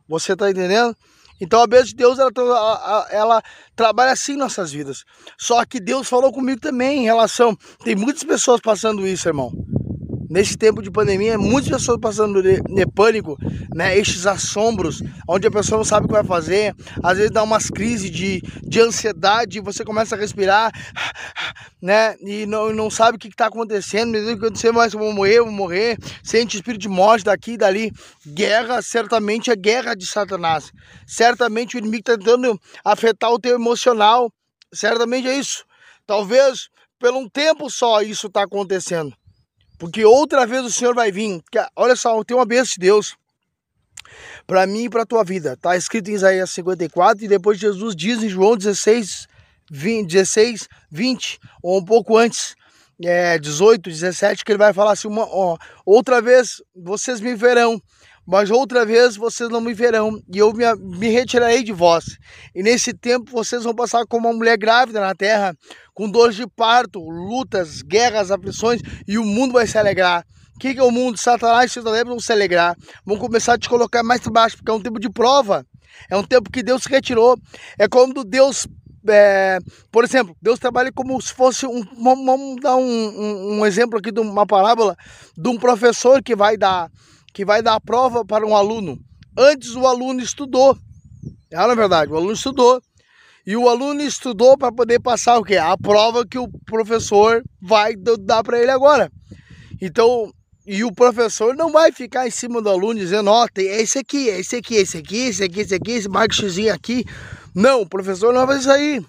Você 0.08 0.34
está 0.34 0.52
entendendo? 0.52 0.96
Então 1.40 1.62
a 1.62 1.68
bênção 1.68 1.88
de 1.88 1.96
Deus, 1.96 2.20
ela, 2.20 3.08
ela, 3.12 3.44
trabalha 3.76 4.12
assim 4.12 4.36
nossas 4.36 4.72
vidas. 4.72 5.04
Só 5.38 5.64
que 5.66 5.80
Deus 5.80 6.08
falou 6.08 6.32
comigo 6.32 6.60
também 6.60 7.00
em 7.00 7.04
relação... 7.04 7.58
Tem 7.84 7.96
muitas 7.96 8.24
pessoas 8.24 8.60
passando 8.60 9.08
isso, 9.08 9.28
irmão 9.28 9.52
nesse 10.30 10.58
tempo 10.58 10.82
de 10.82 10.92
pandemia, 10.92 11.38
muitas 11.38 11.70
pessoas 11.70 12.00
passando 12.00 12.42
de, 12.42 12.62
de, 12.62 12.86
pânico, 12.86 13.38
né? 13.74 13.98
Estes 13.98 14.26
assombros, 14.26 15.02
onde 15.28 15.48
a 15.48 15.52
pessoa 15.52 15.78
não 15.78 15.86
sabe 15.86 16.06
o 16.06 16.08
que 16.08 16.14
vai 16.14 16.24
fazer, 16.24 16.76
às 17.04 17.18
vezes 17.18 17.32
dá 17.32 17.44
umas 17.44 17.70
crises 17.70 18.12
de, 18.12 18.42
de 18.64 18.80
ansiedade, 18.80 19.60
você 19.60 19.84
começa 19.84 20.16
a 20.16 20.18
respirar, 20.18 20.72
né? 21.82 22.16
E 22.22 22.46
não, 22.46 22.74
não 22.74 22.90
sabe 22.90 23.18
o 23.18 23.20
que 23.20 23.28
está 23.28 23.48
acontecendo, 23.48 24.18
o 24.18 24.26
que 24.26 24.46
acontecer, 24.46 24.72
mas 24.72 24.94
eu 24.94 25.00
vou 25.00 25.14
morrer, 25.14 25.42
vou 25.42 25.52
morrer, 25.52 25.98
sente 26.24 26.58
espírito 26.58 26.82
de 26.82 26.90
morte 26.90 27.26
daqui 27.26 27.54
e 27.54 27.58
dali. 27.58 27.92
Guerra, 28.26 28.82
certamente 28.82 29.50
é 29.50 29.56
guerra 29.56 29.96
de 29.96 30.06
Satanás. 30.06 30.72
Certamente 31.06 31.76
o 31.76 31.80
inimigo 31.80 32.02
está 32.02 32.18
tentando 32.18 32.60
afetar 32.84 33.32
o 33.32 33.40
teu 33.40 33.56
emocional. 33.56 34.32
Certamente 34.74 35.28
é 35.28 35.38
isso. 35.38 35.64
Talvez 36.06 36.70
por 37.00 37.14
um 37.14 37.30
tempo 37.30 37.70
só 37.70 38.02
isso 38.02 38.28
está 38.28 38.44
acontecendo. 38.44 39.14
Porque 39.78 40.04
outra 40.04 40.46
vez 40.46 40.66
o 40.66 40.72
Senhor 40.72 40.96
vai 40.96 41.12
vir. 41.12 41.42
Olha 41.76 41.96
só, 41.96 42.24
tem 42.24 42.36
uma 42.36 42.46
bênção 42.46 42.74
de 42.74 42.80
Deus 42.80 43.16
para 44.46 44.66
mim 44.66 44.86
e 44.86 44.90
para 44.90 45.04
a 45.04 45.06
tua 45.06 45.24
vida. 45.24 45.54
Está 45.54 45.76
escrito 45.76 46.10
em 46.10 46.14
Isaías 46.14 46.50
54 46.52 47.24
e 47.24 47.28
depois 47.28 47.60
Jesus 47.60 47.96
diz 47.96 48.24
em 48.24 48.30
João 48.30 48.56
16, 48.56 49.28
20, 49.70 50.08
16, 50.10 50.68
20, 50.90 51.40
ou 51.62 51.80
um 51.80 51.86
pouco 51.86 52.18
antes, 52.18 52.56
é, 53.04 53.38
18, 53.38 53.90
17, 53.90 54.44
que 54.44 54.52
ele 54.52 54.58
vai 54.58 54.74
falar 54.74 54.94
assim, 54.94 55.08
uma, 55.08 55.28
ó, 55.30 55.58
outra 55.86 56.22
vez 56.22 56.62
vocês 56.76 57.20
me 57.20 57.36
verão, 57.36 57.80
mas 58.28 58.52
outra 58.52 58.86
vez 58.86 59.16
vocês 59.16 59.50
não 59.50 59.62
me 59.62 59.74
verão, 59.74 60.22
e 60.32 60.38
eu 60.38 60.52
me, 60.52 60.66
me 60.76 61.08
retirarei 61.08 61.64
de 61.64 61.72
vós. 61.72 62.04
E 62.54 62.62
nesse 62.62 62.94
tempo 62.94 63.32
vocês 63.32 63.64
vão 63.64 63.74
passar 63.74 64.06
como 64.06 64.28
uma 64.28 64.36
mulher 64.36 64.58
grávida 64.58 65.00
na 65.00 65.16
terra, 65.16 65.56
com 65.94 66.10
dores 66.10 66.36
de 66.36 66.46
parto, 66.46 67.00
lutas, 67.00 67.82
guerras, 67.82 68.30
aflições, 68.30 68.82
e 69.08 69.18
o 69.18 69.24
mundo 69.24 69.54
vai 69.54 69.66
se 69.66 69.78
alegrar. 69.78 70.26
O 70.56 70.60
que, 70.60 70.74
que 70.74 70.80
é 70.80 70.84
o 70.84 70.92
mundo? 70.92 71.18
Satanás 71.18 71.72
e 71.72 71.74
seus 71.74 71.86
adeptos 71.86 72.10
vão 72.10 72.20
se 72.20 72.34
alegrar, 72.34 72.76
vão 73.06 73.18
começar 73.18 73.54
a 73.54 73.58
te 73.58 73.70
colocar 73.70 74.04
mais 74.04 74.20
para 74.20 74.32
baixo, 74.32 74.58
porque 74.58 74.72
é 74.72 74.74
um 74.74 74.82
tempo 74.82 75.00
de 75.00 75.10
prova. 75.10 75.66
É 76.10 76.18
um 76.18 76.24
tempo 76.24 76.52
que 76.52 76.62
Deus 76.62 76.84
se 76.84 76.90
retirou. 76.90 77.40
É 77.78 77.88
quando 77.88 78.24
Deus 78.24 78.68
é, 79.10 79.60
por 79.92 80.04
exemplo, 80.04 80.36
Deus 80.42 80.60
trabalha 80.60 80.92
como 80.92 81.20
se 81.22 81.34
fosse 81.34 81.66
um. 81.66 81.82
Vamos 82.02 82.62
dar 82.62 82.76
um, 82.76 82.82
um, 82.82 83.60
um, 83.60 83.66
exemplo 83.66 83.98
aqui 83.98 84.12
de 84.12 84.20
uma 84.20 84.46
parábola 84.46 84.96
de 85.36 85.48
um 85.48 85.58
professor 85.58 86.22
que 86.22 86.36
vai 86.36 86.58
dar 86.58 86.90
que 87.38 87.46
vai 87.46 87.62
dar 87.62 87.76
a 87.76 87.80
prova 87.80 88.26
para 88.26 88.44
um 88.48 88.56
aluno. 88.56 89.00
Antes 89.38 89.76
o 89.76 89.86
aluno 89.86 90.20
estudou. 90.22 90.76
É 91.52 91.56
na 91.56 91.76
verdade, 91.76 92.12
o 92.12 92.16
aluno 92.16 92.34
estudou. 92.34 92.82
E 93.46 93.56
o 93.56 93.70
aluno 93.70 94.02
estudou 94.02 94.58
para 94.58 94.72
poder 94.72 95.00
passar 95.00 95.38
o 95.38 95.44
quê? 95.44 95.56
A 95.56 95.78
prova 95.78 96.26
que 96.26 96.40
o 96.40 96.48
professor 96.66 97.44
vai 97.62 97.96
dar 97.96 98.44
para 98.44 98.60
ele 98.60 98.72
agora. 98.72 99.12
Então, 99.80 100.32
e 100.66 100.84
o 100.84 100.92
professor 100.92 101.56
não 101.56 101.72
vai 101.72 101.92
ficar 101.92 102.28
em 102.28 102.32
cima 102.32 102.60
do 102.60 102.70
aluno 102.70 103.00
dizendo, 103.00 103.30
ó, 103.30 103.46
oh, 103.46 103.62
esse 103.62 104.00
aqui, 104.00 104.30
esse 104.30 104.56
aqui, 104.56 104.74
esse 104.74 104.98
aqui, 104.98 105.18
esse 105.28 105.44
aqui, 105.44 105.60
esse 105.60 105.76
aqui, 105.76 105.92
esse 105.92 106.10
xizinho 106.32 106.74
aqui. 106.74 107.06
Não, 107.54 107.84
o 107.84 107.88
professor 107.88 108.34
não 108.34 108.48
vai 108.48 108.58
aí. 108.66 109.06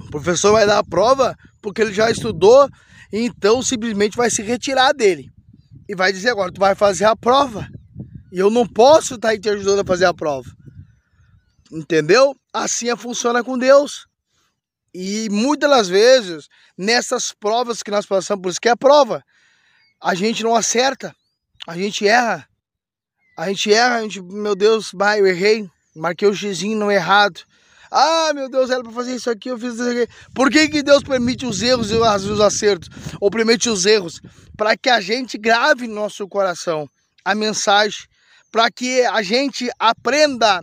O 0.00 0.10
professor 0.10 0.50
vai 0.50 0.66
dar 0.66 0.80
a 0.80 0.84
prova 0.84 1.36
porque 1.62 1.80
ele 1.80 1.94
já 1.94 2.10
estudou, 2.10 2.68
então 3.12 3.62
simplesmente 3.62 4.16
vai 4.16 4.30
se 4.30 4.42
retirar 4.42 4.92
dele 4.92 5.30
e 5.88 5.94
vai 5.94 6.12
dizer 6.12 6.30
agora, 6.30 6.52
tu 6.52 6.60
vai 6.60 6.74
fazer 6.74 7.04
a 7.04 7.16
prova. 7.16 7.68
E 8.32 8.38
eu 8.38 8.50
não 8.50 8.66
posso 8.66 9.14
estar 9.14 9.30
aí 9.30 9.38
te 9.38 9.48
ajudando 9.48 9.80
a 9.80 9.84
fazer 9.84 10.04
a 10.04 10.14
prova. 10.14 10.50
Entendeu? 11.70 12.36
Assim 12.52 12.90
é, 12.90 12.96
funciona 12.96 13.42
com 13.42 13.58
Deus. 13.58 14.06
E 14.92 15.28
muitas 15.30 15.68
das 15.68 15.88
vezes, 15.88 16.48
nessas 16.76 17.32
provas 17.32 17.82
que 17.82 17.90
nós 17.90 18.06
passamos, 18.06 18.42
por 18.42 18.48
isso 18.50 18.60
que 18.60 18.68
é 18.68 18.72
a 18.72 18.76
prova, 18.76 19.22
a 20.00 20.14
gente 20.14 20.42
não 20.42 20.54
acerta, 20.54 21.14
a 21.66 21.76
gente 21.76 22.06
erra. 22.06 22.48
A 23.36 23.48
gente 23.48 23.72
erra, 23.72 23.96
a 23.96 24.02
gente, 24.02 24.22
meu 24.22 24.56
Deus, 24.56 24.90
vai, 24.94 25.20
eu 25.20 25.26
errei, 25.26 25.68
marquei 25.94 26.26
o 26.26 26.34
xizinho 26.34 26.78
não 26.78 26.90
errado. 26.90 27.42
Ah, 27.90 28.32
meu 28.34 28.48
Deus, 28.48 28.70
era 28.70 28.82
para 28.82 28.92
fazer 28.92 29.14
isso 29.14 29.30
aqui, 29.30 29.50
eu 29.50 29.58
fiz 29.58 29.74
isso 29.74 29.88
aqui. 29.88 30.06
Por 30.34 30.50
que, 30.50 30.68
que 30.68 30.82
Deus 30.82 31.02
permite 31.02 31.46
os 31.46 31.62
erros 31.62 31.90
e 31.90 31.94
os 31.94 32.40
acertos? 32.40 32.88
Ou 33.20 33.30
permite 33.30 33.68
os 33.68 33.86
erros? 33.86 34.20
Para 34.56 34.76
que 34.76 34.88
a 34.88 35.00
gente 35.00 35.38
grave 35.38 35.86
no 35.86 35.94
nosso 35.94 36.26
coração 36.28 36.88
a 37.24 37.34
mensagem, 37.34 38.06
para 38.50 38.70
que 38.70 39.02
a 39.02 39.22
gente 39.22 39.68
aprenda, 39.78 40.60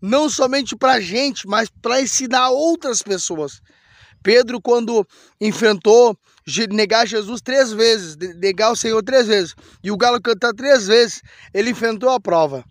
não 0.00 0.28
somente 0.28 0.76
para 0.76 0.92
a 0.92 1.00
gente, 1.00 1.46
mas 1.46 1.68
para 1.82 2.00
ensinar 2.00 2.50
outras 2.50 3.02
pessoas. 3.02 3.60
Pedro, 4.22 4.60
quando 4.60 5.06
enfrentou 5.40 6.16
negar 6.70 7.06
Jesus 7.06 7.40
três 7.40 7.72
vezes, 7.72 8.16
negar 8.16 8.70
o 8.70 8.76
Senhor 8.76 9.02
três 9.02 9.26
vezes, 9.26 9.54
e 9.82 9.90
o 9.90 9.96
galo 9.96 10.20
cantar 10.20 10.52
três 10.52 10.86
vezes, 10.86 11.22
ele 11.52 11.70
enfrentou 11.70 12.10
a 12.10 12.20
prova. 12.20 12.64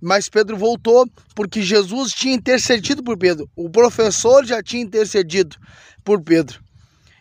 Mas 0.00 0.28
Pedro 0.28 0.56
voltou 0.56 1.06
porque 1.34 1.62
Jesus 1.62 2.12
tinha 2.12 2.34
intercedido 2.34 3.02
por 3.02 3.18
Pedro. 3.18 3.48
O 3.54 3.68
professor 3.68 4.44
já 4.44 4.62
tinha 4.62 4.82
intercedido 4.82 5.56
por 6.04 6.22
Pedro. 6.22 6.60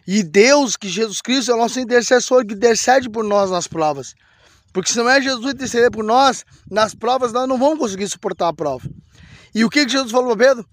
E 0.07 0.23
Deus, 0.23 0.75
que 0.75 0.89
Jesus 0.89 1.21
Cristo 1.21 1.51
é 1.51 1.55
o 1.55 1.57
nosso 1.57 1.79
intercessor, 1.79 2.45
que 2.45 2.55
intercede 2.55 3.09
por 3.09 3.23
nós 3.23 3.51
nas 3.51 3.67
provas. 3.67 4.15
Porque 4.73 4.91
se 4.91 4.97
não 4.97 5.09
é 5.09 5.21
Jesus 5.21 5.53
interceder 5.53 5.91
por 5.91 6.03
nós, 6.03 6.45
nas 6.69 6.95
provas 6.95 7.33
nós 7.33 7.47
não 7.47 7.57
vamos 7.57 7.79
conseguir 7.79 8.07
suportar 8.07 8.47
a 8.47 8.53
prova. 8.53 8.89
E 9.53 9.65
o 9.65 9.69
que, 9.69 9.85
que 9.85 9.91
Jesus 9.91 10.11
falou 10.11 10.35
para 10.35 10.47
Pedro? 10.47 10.69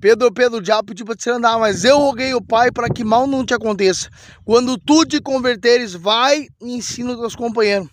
Pedro, 0.00 0.32
Pedro, 0.32 0.58
o 0.58 0.62
diabo 0.62 0.86
pediu 0.86 1.04
para 1.04 1.16
te 1.16 1.28
andar, 1.28 1.58
mas 1.58 1.82
eu 1.82 1.98
roguei 1.98 2.32
o 2.32 2.40
Pai 2.40 2.70
para 2.70 2.88
que 2.88 3.02
mal 3.02 3.26
não 3.26 3.44
te 3.44 3.52
aconteça. 3.52 4.08
Quando 4.44 4.78
tu 4.78 5.04
te 5.04 5.20
converteres, 5.20 5.92
vai 5.92 6.46
e 6.62 6.72
ensina 6.72 7.12
os 7.12 7.18
teus 7.18 7.34
companheiros. 7.34 7.88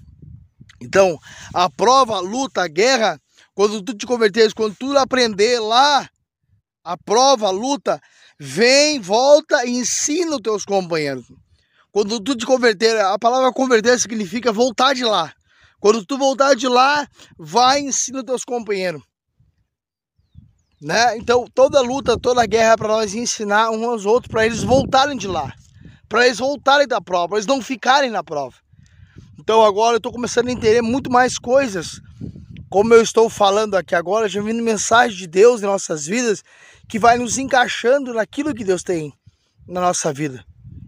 Então, 0.79 1.17
a 1.51 1.67
prova, 1.67 2.17
a 2.17 2.19
luta, 2.19 2.61
a 2.61 2.67
guerra, 2.67 3.19
quando 3.55 3.81
tu 3.81 3.93
te 3.93 4.05
converteres, 4.05 4.53
quando 4.53 4.75
tu 4.75 4.95
aprender 4.97 5.59
lá 5.59 6.07
a 6.83 6.97
prova, 6.97 7.47
a 7.47 7.51
luta, 7.51 7.99
vem, 8.37 8.99
volta 8.99 9.65
e 9.65 9.71
ensina 9.71 10.35
os 10.35 10.41
teus 10.41 10.65
companheiros. 10.65 11.25
Quando 11.91 12.19
tu 12.19 12.35
te 12.35 12.45
converter, 12.45 12.99
a 12.99 13.17
palavra 13.17 13.53
converter 13.53 13.97
significa 13.97 14.51
voltar 14.51 14.93
de 14.93 15.05
lá. 15.05 15.33
Quando 15.79 16.05
tu 16.05 16.17
voltar 16.17 16.53
de 16.53 16.67
lá, 16.67 17.07
vai 17.39 17.81
e 17.81 17.85
ensina 17.85 18.19
os 18.19 18.25
teus 18.25 18.43
companheiros. 18.43 19.01
Né? 20.81 21.17
Então, 21.17 21.45
toda 21.55 21.79
luta, 21.79 22.19
toda 22.19 22.45
guerra 22.45 22.73
é 22.73 22.77
para 22.77 22.89
nós 22.89 23.15
ensinar 23.15 23.71
uns 23.71 23.83
aos 23.83 24.05
outros, 24.05 24.29
para 24.29 24.45
eles 24.45 24.61
voltarem 24.61 25.17
de 25.17 25.27
lá. 25.27 25.53
Para 26.09 26.25
eles 26.25 26.37
voltarem 26.37 26.87
da 26.87 26.99
prova, 26.99 27.29
para 27.29 27.37
eles 27.37 27.47
não 27.47 27.61
ficarem 27.61 28.11
na 28.11 28.23
prova. 28.23 28.55
Então 29.39 29.63
agora 29.63 29.93
eu 29.93 29.97
estou 29.97 30.11
começando 30.11 30.47
a 30.47 30.51
entender 30.51 30.81
muito 30.81 31.09
mais 31.09 31.37
coisas 31.37 32.01
como 32.75 32.93
eu 32.93 33.01
estou 33.01 33.29
falando 33.29 33.75
aqui 33.75 33.95
agora, 33.95 34.27
já 34.27 34.41
vindo 34.41 34.61
mensagem 34.61 35.15
de 35.15 35.27
Deus 35.27 35.63
em 35.63 35.65
nossas 35.65 36.05
vidas, 36.05 36.43
que 36.89 36.99
vai 36.99 37.17
nos 37.17 37.37
encaixando 37.37 38.13
naquilo 38.13 38.53
que 38.53 38.65
Deus 38.65 38.83
tem 38.83 39.13
na 39.65 39.79
nossa 39.79 40.11
vida. 40.11 40.43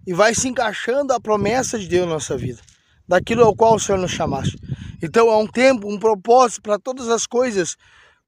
E 0.06 0.14
vai 0.14 0.36
se 0.36 0.50
encaixando 0.50 1.14
a 1.14 1.20
promessa 1.22 1.80
de 1.80 1.88
Deus 1.88 2.06
na 2.06 2.16
nossa 2.16 2.36
vida, 2.36 2.60
daquilo 3.08 3.46
ao 3.46 3.56
qual 3.56 3.76
o 3.76 3.80
Senhor 3.80 3.98
nos 3.98 4.12
chamaste. 4.12 4.60
Então 5.02 5.30
há 5.30 5.38
um 5.38 5.48
tempo, 5.48 5.90
um 5.90 5.98
propósito 5.98 6.62
para 6.62 6.78
todas 6.78 7.08
as 7.08 7.26
coisas. 7.26 7.78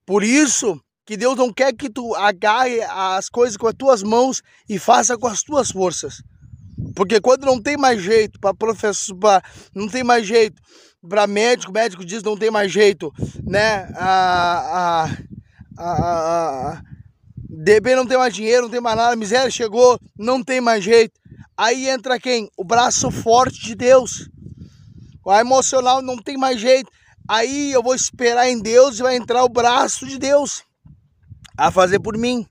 Por 0.05 0.23
isso 0.23 0.79
que 1.05 1.17
Deus 1.17 1.35
não 1.35 1.51
quer 1.51 1.73
que 1.73 1.89
tu 1.89 2.15
agarre 2.15 2.81
as 2.83 3.27
coisas 3.27 3.57
com 3.57 3.67
as 3.67 3.73
tuas 3.77 4.01
mãos 4.01 4.41
e 4.69 4.79
faça 4.79 5.17
com 5.17 5.27
as 5.27 5.43
tuas 5.43 5.69
forças. 5.69 6.23
Porque 6.99 7.21
quando 7.21 7.45
não 7.45 7.61
tem 7.61 7.77
mais 7.77 8.01
jeito 8.01 8.37
para 8.41 8.53
professor, 8.53 9.15
pra, 9.15 9.41
não 9.73 9.87
tem 9.87 10.03
mais 10.03 10.27
jeito 10.27 10.61
para 11.09 11.25
médico, 11.25 11.71
médico 11.71 12.03
diz 12.03 12.21
não 12.21 12.35
tem 12.35 12.51
mais 12.51 12.69
jeito, 12.69 13.09
né? 13.41 13.89
A, 13.95 15.05
a, 15.07 15.09
a, 15.77 16.71
a, 16.73 16.81
DB 17.49 17.95
não 17.95 18.05
tem 18.05 18.17
mais 18.17 18.33
dinheiro, 18.33 18.63
não 18.63 18.69
tem 18.69 18.81
mais 18.81 18.97
nada, 18.97 19.15
miséria 19.15 19.49
chegou, 19.49 19.97
não 20.17 20.43
tem 20.43 20.59
mais 20.59 20.83
jeito. 20.83 21.17
Aí 21.55 21.87
entra 21.87 22.19
quem? 22.19 22.51
O 22.57 22.65
braço 22.65 23.09
forte 23.09 23.61
de 23.61 23.75
Deus. 23.75 24.29
O 25.23 25.33
emocional 25.33 26.01
não 26.01 26.17
tem 26.17 26.35
mais 26.35 26.59
jeito. 26.59 26.91
Aí 27.29 27.71
eu 27.71 27.81
vou 27.81 27.95
esperar 27.95 28.49
em 28.49 28.59
Deus 28.59 28.99
e 28.99 29.03
vai 29.03 29.15
entrar 29.15 29.45
o 29.45 29.49
braço 29.49 30.05
de 30.05 30.19
Deus. 30.19 30.63
a 31.57 31.71
fazer 31.71 31.99
por 31.99 32.17
mim. 32.17 32.45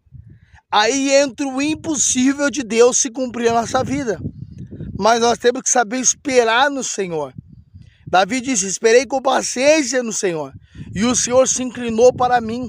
Aí 0.73 1.11
entra 1.17 1.47
o 1.47 1.61
impossível 1.61 2.51
de 2.51 2.63
Deus 2.63 2.97
se 2.97 3.11
cumprir 3.11 3.53
na 3.53 3.61
nossa 3.61 3.85
vida. 3.85 4.19
Mas 4.99 5.21
nós 5.21 5.39
temos 5.39 5.63
que 5.63 5.71
saber 5.71 6.01
esperar 6.01 6.69
no 6.69 6.83
Senhor. 6.83 7.33
Davi 8.05 8.41
disse: 8.41 8.67
Esperei 8.67 9.07
com 9.07 9.23
paciência 9.23 10.03
no 10.03 10.13
Senhor, 10.13 10.53
e 10.95 11.05
o 11.05 11.15
Senhor 11.15 11.47
se 11.47 11.63
inclinou 11.63 12.13
para 12.13 12.41
mim. 12.41 12.69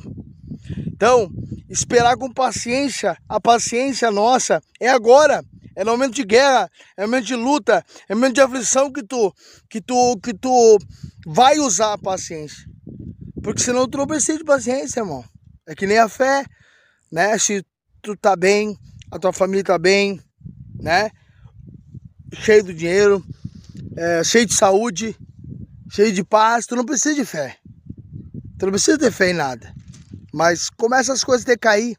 Então, 0.86 1.32
esperar 1.70 2.16
com 2.18 2.32
paciência, 2.32 3.18
a 3.28 3.40
paciência 3.40 4.12
nossa 4.12 4.62
é 4.80 4.90
agora. 4.90 5.44
É 5.76 5.84
no 5.84 5.92
momento 5.92 6.16
de 6.16 6.26
guerra, 6.26 6.70
é 6.98 7.04
no 7.04 7.08
momento 7.08 7.26
de 7.28 7.36
luta, 7.36 7.86
é 8.10 8.14
no 8.14 8.20
momento 8.20 8.36
de 8.36 8.42
aflição 8.42 8.92
que 8.92 9.02
tu, 9.02 9.34
que 9.70 9.80
tu, 9.80 10.20
que 10.22 10.34
tu 10.34 10.78
vai 11.26 11.58
usar 11.58 11.94
a 11.94 11.98
paciência. 11.98 12.66
Porque 13.42 13.62
senão 13.62 13.88
tu 13.88 13.98
não 13.98 14.06
precisa 14.06 14.38
de 14.38 14.44
paciência, 14.44 15.00
irmão. 15.00 15.24
É 15.66 15.74
que 15.74 15.88
nem 15.88 15.98
a 15.98 16.10
fé, 16.10 16.44
né? 17.10 17.38
Se 17.38 17.64
tu 18.02 18.14
tá 18.18 18.36
bem, 18.36 18.78
a 19.10 19.18
tua 19.18 19.32
família 19.32 19.64
tá 19.64 19.80
bem, 19.80 20.20
né? 20.82 21.10
Cheio 22.34 22.64
do 22.64 22.74
dinheiro, 22.74 23.26
é, 23.96 24.24
cheio 24.24 24.46
de 24.46 24.54
saúde, 24.54 25.16
cheio 25.92 26.12
de 26.14 26.24
paz, 26.24 26.66
tu 26.66 26.76
não 26.76 26.86
precisa 26.86 27.16
de 27.16 27.26
fé. 27.26 27.58
Tu 28.58 28.66
não 28.66 28.72
precisa 28.72 28.98
ter 28.98 29.12
fé 29.12 29.32
em 29.32 29.34
nada. 29.34 29.74
Mas 30.34 30.70
começa 30.70 31.12
as 31.14 31.24
coisas 31.24 31.46
a 31.46 31.50
decair, 31.50 31.98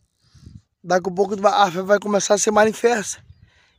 daqui 0.82 1.08
a 1.08 1.12
pouco 1.12 1.34
a 1.46 1.70
fé 1.70 1.82
vai 1.82 1.98
começar 1.98 2.34
a 2.34 2.38
ser 2.38 2.50
manifesta. 2.50 3.22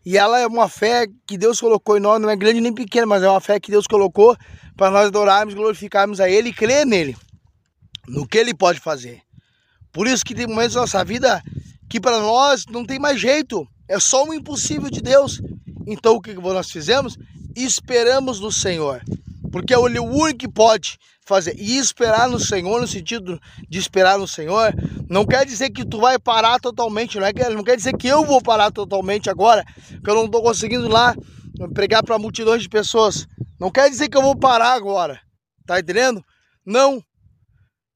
E 0.05 0.17
ela 0.17 0.39
é 0.39 0.48
uma 0.48 0.67
fé 0.67 1.05
que 1.27 1.38
Deus 1.38 1.60
colocou 1.62 1.96
em 1.96 2.00
nós, 2.00 2.20
não 2.20 2.29
é 2.29 2.36
grande 2.36 2.60
nem 2.60 2.74
pequena, 2.74 3.05
mas 3.05 3.22
é 3.22 3.29
uma 3.29 3.39
fé 3.39 3.60
que 3.60 3.70
Deus 3.70 3.86
colocou 3.86 4.36
para 4.75 4.89
nós 4.89 5.08
adorarmos, 5.08 5.53
glorificarmos 5.53 6.20
a 6.20 6.29
Ele 6.29 6.50
e 6.50 6.53
crer 6.53 6.86
nele, 6.86 7.15
no 8.08 8.27
que 8.27 8.38
Ele 8.38 8.53
pode 8.53 8.79
fazer. 8.79 9.22
Por 9.91 10.08
isso 10.08 10.25
que 10.25 10.34
tem 10.34 10.48
momentos 10.48 10.74
da 10.74 10.81
nossa 10.81 11.03
vida 11.03 11.41
que 11.88 12.00
para 12.00 12.20
nós 12.20 12.65
não 12.67 12.86
tem 12.86 12.98
mais 12.98 13.20
jeito, 13.20 13.67
é 13.88 14.00
só 14.00 14.24
um 14.24 14.34
impossível 14.34 14.89
de 14.89 15.01
Deus. 15.01 15.41
Então 15.88 16.16
o 16.16 16.22
que 16.22 16.34
nós 16.34 16.72
fizemos? 16.72 17.18
Esperamos 17.56 18.40
no 18.40 18.52
Senhor 18.52 19.02
porque 19.52 19.74
é 19.74 19.78
o 19.78 19.84
único 19.84 20.40
que 20.40 20.48
pode 20.48 20.98
fazer. 21.26 21.54
E 21.60 21.78
esperar 21.78 22.30
no 22.30 22.40
Senhor, 22.40 22.80
no 22.80 22.88
sentido 22.88 23.40
de 23.70 23.78
esperar 23.78 24.18
no 24.18 24.28
Senhor, 24.28 24.74
não 25.10 25.26
quer 25.26 25.46
dizer 25.46 25.70
que 25.70 25.86
tu 25.86 26.00
vai 26.00 26.18
parar 26.18 26.60
totalmente, 26.60 27.20
não, 27.20 27.28
é 27.28 27.34
não 27.50 27.64
quer 27.64 27.76
dizer 27.76 27.96
que 27.98 28.08
eu 28.08 28.26
vou 28.26 28.42
parar 28.42 28.72
totalmente 28.72 29.30
agora, 29.30 29.64
que 30.04 30.10
eu 30.10 30.16
não 30.16 30.26
estou 30.26 30.42
conseguindo 30.42 30.88
lá 30.88 31.14
pregar 31.74 32.04
para 32.04 32.18
multidões 32.18 32.64
de 32.64 32.70
pessoas. 32.70 33.28
Não 33.60 33.70
quer 33.70 33.90
dizer 33.90 34.10
que 34.10 34.18
eu 34.18 34.22
vou 34.22 34.36
parar 34.36 34.74
agora, 34.74 35.20
tá 35.68 35.80
entendendo? 35.80 36.24
Não. 36.66 37.04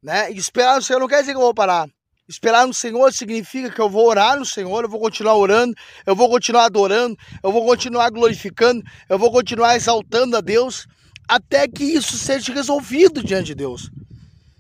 Né? 0.04 0.32
Esperar 0.32 0.76
no 0.76 0.82
Senhor 0.82 1.00
não 1.00 1.08
quer 1.08 1.22
dizer 1.22 1.32
que 1.32 1.38
eu 1.38 1.42
vou 1.42 1.54
parar. 1.54 1.90
Esperar 2.28 2.66
no 2.66 2.74
Senhor 2.74 3.14
significa 3.14 3.70
que 3.70 3.80
eu 3.80 3.90
vou 3.90 4.08
orar 4.08 4.38
no 4.38 4.46
Senhor, 4.46 4.84
eu 4.84 4.90
vou 4.90 5.00
continuar 5.00 5.36
orando, 5.36 5.76
eu 6.08 6.16
vou 6.16 6.28
continuar 6.28 6.66
adorando, 6.66 7.16
eu 7.44 7.52
vou 7.52 7.64
continuar 7.64 8.10
glorificando, 8.10 8.84
eu 9.08 9.20
vou 9.20 9.32
continuar 9.32 9.76
exaltando 9.76 10.36
a 10.36 10.42
Deus, 10.42 10.88
até 11.28 11.68
que 11.68 11.84
isso 11.84 12.18
seja 12.18 12.52
resolvido 12.52 13.24
diante 13.24 13.48
de 13.48 13.56
Deus. 13.56 13.92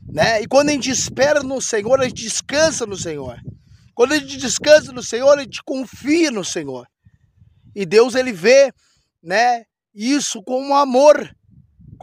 Né? 0.07 0.43
E 0.43 0.48
quando 0.48 0.69
a 0.69 0.74
gente 0.74 0.91
espera 0.91 1.41
no 1.41 1.60
Senhor, 1.60 2.00
a 2.00 2.07
gente 2.07 2.24
descansa 2.24 2.86
no 2.86 2.95
Senhor. 2.95 3.39
Quando 3.95 4.12
a 4.12 4.19
gente 4.19 4.38
descansa 4.38 4.91
no 4.91 5.01
Senhor, 5.01 5.38
a 5.38 5.41
gente 5.41 5.63
confia 5.63 6.29
no 6.29 6.45
Senhor. 6.45 6.86
E 7.74 7.86
Deus 7.86 8.13
ele 8.13 8.31
vê, 8.31 8.72
né, 9.24 9.63
isso 9.93 10.43
como 10.43 10.67
um 10.67 10.75
amor, 10.75 11.36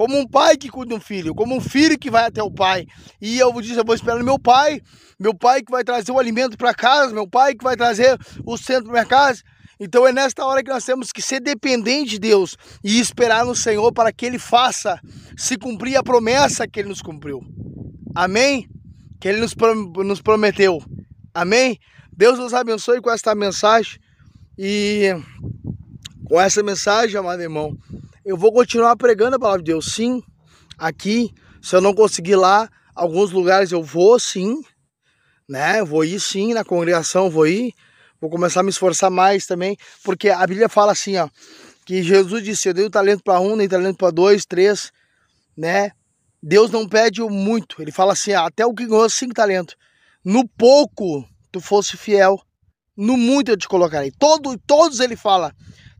como 0.02 0.18
um 0.18 0.26
pai 0.26 0.56
que 0.56 0.68
cuida 0.68 0.88
de 0.88 0.94
um 0.96 1.00
filho, 1.00 1.32
como 1.32 1.54
um 1.54 1.60
filho 1.60 1.96
que 1.96 2.10
vai 2.10 2.24
até 2.24 2.42
o 2.42 2.50
pai. 2.50 2.88
E 3.20 3.38
eu 3.38 3.52
dizer, 3.60 3.78
eu 3.78 3.84
vou 3.84 3.94
esperar 3.94 4.18
no 4.18 4.24
meu 4.24 4.36
pai, 4.36 4.80
meu 5.16 5.32
pai 5.32 5.62
que 5.62 5.70
vai 5.70 5.84
trazer 5.84 6.10
o 6.10 6.18
alimento 6.18 6.58
para 6.58 6.74
casa, 6.74 7.14
meu 7.14 7.24
pai 7.24 7.54
que 7.54 7.62
vai 7.62 7.76
trazer 7.76 8.18
o 8.44 8.56
centro 8.56 8.86
para 8.86 8.92
minha 8.94 9.06
casa. 9.06 9.44
Então 9.78 10.04
é 10.04 10.12
nesta 10.12 10.44
hora 10.44 10.60
que 10.60 10.70
nós 10.70 10.84
temos 10.84 11.12
que 11.12 11.22
ser 11.22 11.38
dependentes 11.38 12.10
de 12.10 12.18
Deus 12.18 12.56
e 12.82 12.98
esperar 12.98 13.44
no 13.44 13.54
Senhor 13.54 13.92
para 13.92 14.10
que 14.12 14.26
Ele 14.26 14.40
faça 14.40 15.00
se 15.36 15.56
cumprir 15.56 15.94
a 15.94 16.02
promessa 16.02 16.66
que 16.66 16.80
Ele 16.80 16.88
nos 16.88 17.00
cumpriu. 17.00 17.40
Amém? 18.12 18.68
Que 19.20 19.28
Ele 19.28 19.40
nos, 19.40 19.54
nos 20.04 20.20
prometeu. 20.20 20.82
Amém? 21.32 21.78
Deus 22.12 22.40
nos 22.40 22.52
abençoe 22.52 23.00
com 23.00 23.08
esta 23.12 23.36
mensagem 23.36 24.00
e 24.58 25.14
com 26.24 26.40
essa 26.40 26.60
mensagem, 26.60 27.16
amado 27.16 27.40
irmão, 27.40 27.78
eu 28.24 28.36
vou 28.36 28.52
continuar 28.52 28.96
pregando 28.96 29.36
a 29.36 29.38
palavra 29.38 29.62
de 29.62 29.72
Deus. 29.72 29.92
Sim, 29.94 30.22
aqui, 30.78 31.32
se 31.60 31.74
eu 31.74 31.80
não 31.80 31.94
conseguir 31.94 32.36
lá, 32.36 32.68
alguns 32.94 33.30
lugares 33.30 33.72
eu 33.72 33.82
vou 33.82 34.18
sim, 34.18 34.60
né? 35.48 35.82
vou 35.84 36.04
ir 36.04 36.20
sim, 36.20 36.54
na 36.54 36.64
congregação 36.64 37.30
vou 37.30 37.46
ir 37.46 37.74
Vou 38.22 38.30
começar 38.30 38.60
a 38.60 38.62
me 38.62 38.70
esforçar 38.70 39.10
mais 39.10 39.46
também, 39.46 39.76
porque 40.04 40.30
a 40.30 40.46
Bíblia 40.46 40.68
fala 40.68 40.92
assim, 40.92 41.16
ó, 41.16 41.28
que 41.84 42.04
Jesus 42.04 42.44
disse: 42.44 42.68
Eu 42.68 42.72
dei 42.72 42.84
o 42.84 42.90
talento 42.90 43.20
para 43.24 43.40
um, 43.40 43.56
nem 43.56 43.68
talento 43.68 43.96
para 43.96 44.12
dois, 44.12 44.46
três, 44.46 44.92
né? 45.56 45.90
Deus 46.40 46.70
não 46.70 46.88
pede 46.88 47.20
muito. 47.22 47.82
Ele 47.82 47.90
fala 47.90 48.12
assim: 48.12 48.32
até 48.32 48.64
o 48.64 48.72
que 48.72 48.86
ganhou 48.86 49.10
cinco 49.10 49.34
talentos. 49.34 49.74
No 50.24 50.46
pouco 50.46 51.28
tu 51.50 51.60
fosse 51.60 51.96
fiel, 51.96 52.40
no 52.96 53.16
muito 53.16 53.50
eu 53.50 53.56
te 53.56 53.66
colocarei. 53.66 54.12
Todo, 54.16 54.56
todos 54.56 55.00
ele 55.00 55.16
fala. 55.16 55.52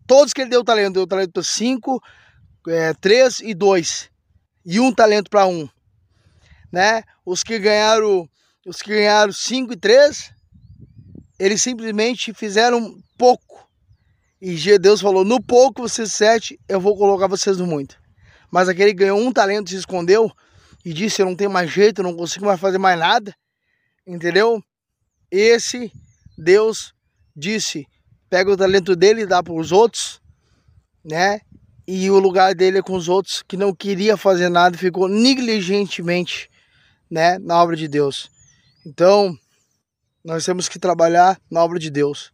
Todos 0.06 0.32
que 0.32 0.40
ele 0.40 0.50
deu 0.50 0.64
talento, 0.64 0.94
deu 0.94 1.06
talento 1.06 1.32
para 1.32 1.42
cinco, 1.42 2.02
é, 2.68 2.92
três 2.94 3.40
e 3.40 3.54
dois. 3.54 4.10
E 4.64 4.78
um 4.78 4.92
talento 4.92 5.30
para 5.30 5.46
um. 5.46 5.68
Né? 6.70 7.02
Os 7.24 7.42
que 7.42 7.58
ganharam, 7.58 8.28
os 8.66 8.80
que 8.80 8.90
ganharam 8.90 9.32
cinco 9.32 9.72
e 9.72 9.76
três, 9.76 10.32
eles 11.38 11.60
simplesmente 11.60 12.32
fizeram 12.32 12.96
pouco. 13.18 13.68
E 14.40 14.56
Deus 14.78 15.00
falou: 15.00 15.24
no 15.24 15.40
pouco 15.40 15.82
vocês 15.82 16.12
sete, 16.12 16.58
eu 16.68 16.80
vou 16.80 16.96
colocar 16.96 17.26
vocês 17.26 17.58
no 17.58 17.66
muito. 17.66 17.96
Mas 18.50 18.68
aquele 18.68 18.92
ganhou 18.92 19.18
um 19.18 19.32
talento, 19.32 19.70
se 19.70 19.76
escondeu 19.76 20.30
e 20.84 20.92
disse: 20.92 21.22
Eu 21.22 21.26
não 21.26 21.36
tenho 21.36 21.50
mais 21.50 21.70
jeito, 21.70 22.00
eu 22.00 22.04
não 22.04 22.16
consigo 22.16 22.46
mais 22.46 22.60
fazer 22.60 22.78
mais 22.78 22.98
nada. 22.98 23.34
Entendeu? 24.06 24.62
Esse 25.30 25.92
Deus 26.36 26.92
disse: 27.36 27.86
pega 28.32 28.50
o 28.50 28.56
talento 28.56 28.96
dele 28.96 29.20
e 29.20 29.26
dá 29.26 29.42
para 29.42 29.52
os 29.52 29.72
outros, 29.72 30.18
né? 31.04 31.42
E 31.86 32.10
o 32.10 32.18
lugar 32.18 32.54
dele 32.54 32.78
é 32.78 32.82
com 32.82 32.94
os 32.94 33.06
outros 33.06 33.42
que 33.46 33.58
não 33.58 33.74
queria 33.74 34.16
fazer 34.16 34.48
nada, 34.48 34.78
ficou 34.78 35.06
negligentemente, 35.06 36.48
né, 37.10 37.38
na 37.38 37.62
obra 37.62 37.76
de 37.76 37.86
Deus. 37.86 38.30
Então, 38.86 39.36
nós 40.24 40.46
temos 40.46 40.66
que 40.66 40.78
trabalhar 40.78 41.38
na 41.50 41.62
obra 41.62 41.78
de 41.78 41.90
Deus, 41.90 42.32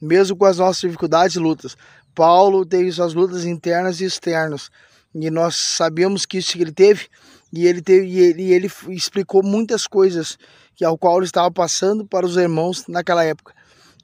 mesmo 0.00 0.36
com 0.36 0.44
as 0.44 0.58
nossas 0.58 0.82
dificuldades 0.82 1.34
e 1.34 1.40
lutas. 1.40 1.76
Paulo 2.14 2.64
teve 2.64 2.92
suas 2.92 3.12
lutas 3.12 3.44
internas 3.44 4.00
e 4.00 4.04
externas, 4.04 4.70
e 5.12 5.30
nós 5.32 5.56
sabemos 5.56 6.24
que 6.24 6.38
isso 6.38 6.52
que 6.52 6.62
ele 6.62 6.70
teve, 6.70 7.08
e 7.52 7.66
ele 7.66 7.82
teve 7.82 8.06
e 8.06 8.20
ele, 8.20 8.42
e 8.44 8.52
ele 8.52 8.70
explicou 8.90 9.42
muitas 9.42 9.88
coisas 9.88 10.38
que 10.76 10.84
ao 10.84 10.96
qual 10.96 11.16
ele 11.16 11.26
estava 11.26 11.50
passando 11.50 12.06
para 12.06 12.24
os 12.24 12.36
irmãos 12.36 12.86
naquela 12.86 13.24
época. 13.24 13.52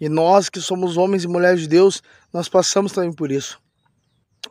E 0.00 0.08
nós 0.08 0.48
que 0.48 0.60
somos 0.60 0.96
homens 0.96 1.24
e 1.24 1.28
mulheres 1.28 1.60
de 1.60 1.68
Deus, 1.68 2.02
nós 2.32 2.48
passamos 2.48 2.92
também 2.92 3.12
por 3.12 3.30
isso. 3.30 3.58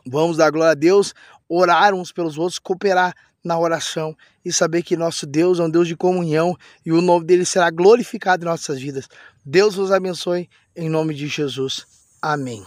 Vamos 0.06 0.36
dar 0.36 0.50
glória 0.50 0.72
a 0.72 0.74
Deus, 0.74 1.14
orar 1.48 1.94
uns 1.94 2.12
pelos 2.12 2.36
outros, 2.36 2.58
cooperar 2.58 3.14
na 3.44 3.58
oração 3.58 4.16
e 4.44 4.52
saber 4.52 4.82
que 4.82 4.96
nosso 4.96 5.26
Deus 5.26 5.60
é 5.60 5.62
um 5.62 5.70
Deus 5.70 5.86
de 5.86 5.96
comunhão 5.96 6.56
e 6.84 6.92
o 6.92 7.00
nome 7.00 7.24
dele 7.24 7.44
será 7.44 7.70
glorificado 7.70 8.44
em 8.44 8.48
nossas 8.48 8.80
vidas. 8.80 9.08
Deus 9.44 9.76
vos 9.76 9.92
abençoe 9.92 10.48
em 10.74 10.90
nome 10.90 11.14
de 11.14 11.28
Jesus. 11.28 11.86
Amém. 12.20 12.64